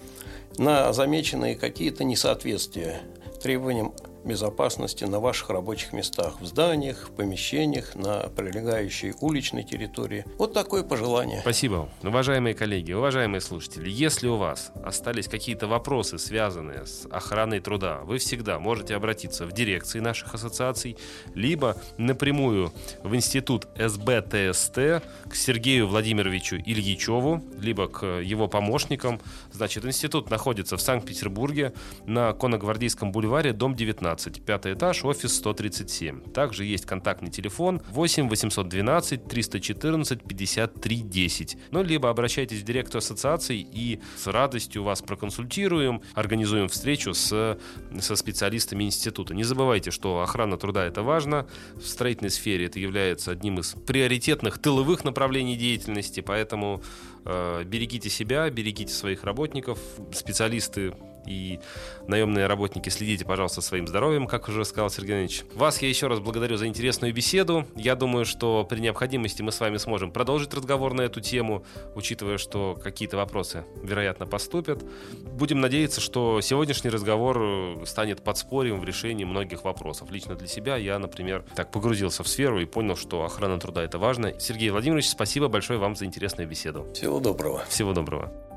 на 0.59 0.93
замеченные 0.93 1.55
какие-то 1.55 2.05
несоответствия 2.05 3.01
требованиям 3.43 3.95
безопасности 4.25 5.05
на 5.05 5.21
ваших 5.21 5.51
рабочих 5.51 5.93
местах, 5.93 6.41
в 6.41 6.47
зданиях, 6.47 7.09
в 7.09 7.13
помещениях, 7.13 7.95
на 7.95 8.29
прилегающей 8.29 9.15
уличной 9.21 9.65
территории. 9.65 10.25
Вот 10.39 10.53
такое 10.53 10.83
пожелание. 10.83 11.41
Спасибо. 11.41 11.89
Уважаемые 12.03 12.55
коллеги, 12.55 12.93
уважаемые 12.93 13.41
слушатели, 13.41 13.89
если 13.89 14.29
у 14.29 14.37
вас 14.37 14.73
остались 14.85 15.29
какие-то 15.29 15.67
вопросы, 15.67 16.19
связанные 16.19 16.87
с 16.87 17.07
охраной 17.11 17.61
труда, 17.61 18.01
вы 18.05 18.19
всегда 18.19 18.59
можете 18.59 18.95
обратиться 18.95 19.47
в 19.47 19.53
дирекции 19.53 20.01
наших 20.01 20.35
ассоциаций, 20.35 20.97
либо 21.35 21.77
напрямую 21.97 22.73
в 23.03 23.15
институт 23.15 23.69
СБТСТ 23.77 25.03
к 25.29 25.35
Сергею 25.35 25.87
Владимировичу 25.89 26.57
Ильичеву, 26.57 27.43
либо 27.59 27.89
к 27.89 28.05
его 28.21 28.49
помощникам. 28.49 29.21
Значит, 29.53 29.85
институт 29.85 30.31
находится 30.31 30.77
в 30.77 30.81
Санкт-Петербурге 30.81 31.73
на 32.07 32.33
Коногвардейском 32.33 33.13
бульваре, 33.13 33.53
дом 33.53 33.75
19. 33.75 34.08
15, 34.09 34.43
пятый 34.43 34.73
этаж, 34.73 35.05
офис 35.05 35.37
137. 35.37 36.33
Также 36.33 36.65
есть 36.65 36.87
контактный 36.87 37.31
телефон 37.31 37.83
8 37.91 38.29
812 38.29 39.29
314 39.29 40.23
53 40.23 40.97
10. 41.03 41.57
Ну, 41.73 41.83
либо 41.83 42.09
обращайтесь 42.09 42.61
в 42.61 42.65
директор 42.65 42.99
ассоциации 42.99 43.59
и 43.61 44.01
с 44.17 44.27
радостью 44.27 44.83
вас 44.83 45.03
проконсультируем, 45.03 46.01
организуем 46.15 46.69
встречу 46.69 47.13
с, 47.13 47.59
со 48.01 48.17
специалистами 48.17 48.85
института. 48.85 49.35
Не 49.35 49.45
забывайте, 49.45 49.91
что 49.91 50.23
охрана 50.23 50.57
труда 50.57 50.87
это 50.87 51.03
важно. 51.03 51.47
В 51.75 51.87
строительной 51.87 52.31
сфере 52.31 52.65
это 52.67 52.81
является 52.81 53.33
одним 53.33 53.61
из 53.61 53.75
приоритетных 53.87 54.59
тыловых 54.59 55.05
направлений 55.05 55.57
деятельности, 55.57 56.21
поэтому 56.21 56.83
э, 57.27 57.65
берегите 57.65 58.09
себя, 58.09 58.49
берегите 58.49 58.95
своих 58.95 59.25
работников. 59.25 59.79
Специалисты 60.13 60.95
и 61.29 61.61
наемные 62.07 62.47
работники, 62.47 62.89
следите, 62.89 63.25
пожалуйста, 63.25 63.61
своим 63.61 63.87
здоровьем, 63.87 64.27
как 64.27 64.49
уже 64.49 64.65
сказал 64.65 64.91
Сергей 64.91 65.13
Иванович. 65.13 65.45
Вас 65.55 65.83
я 65.83 65.89
еще 65.89 66.07
раз 66.07 66.21
благодарю 66.21 66.57
за 66.57 66.67
интересную 66.67 67.13
беседу. 67.13 67.67
Я 67.77 67.95
думаю, 67.95 68.25
что 68.25 68.67
при 68.69 68.81
необходимости 68.81 69.43
мы 69.43 69.53
с 69.53 69.61
вами 69.61 69.77
сможем 69.77 70.11
продолжить 70.11 70.55
разговор 70.55 70.95
на 70.95 71.03
эту 71.03 71.21
тему, 71.21 71.65
учитывая, 71.95 72.39
что 72.39 72.79
какие-то 72.83 73.17
вопросы, 73.17 73.65
вероятно, 73.83 74.27
поступят. 74.27 74.83
Будем 75.23 75.61
надеяться, 75.61 76.01
что 76.01 76.41
сегодняшний 76.41 76.91
разговор 76.91 77.85
станет 77.87 78.23
подспорьем 78.23 78.81
в 78.81 78.85
решении 78.85 79.25
многих 79.25 79.65
вопросов. 79.65 80.11
Лично 80.11 80.35
для 80.35 80.49
себя 80.49 80.77
я, 80.77 80.99
например, 80.99 81.45
так 81.55 81.71
погрузился 81.71 82.23
в 82.23 82.29
сферу 82.29 82.61
и 82.61 82.65
понял, 82.65 82.97
что 82.97 83.25
охрана 83.25 83.59
труда 83.61 83.85
это 83.85 83.99
важно. 83.99 84.39
Сергей 84.41 84.71
Владимирович, 84.71 85.09
спасибо 85.09 85.49
большое 85.49 85.79
вам 85.79 85.97
за 85.97 86.07
интересную 86.07 86.49
беседу. 86.49 86.87
Всего 86.95 87.21
доброго. 87.21 87.65
Всего 87.69 87.93
доброго. 87.93 88.48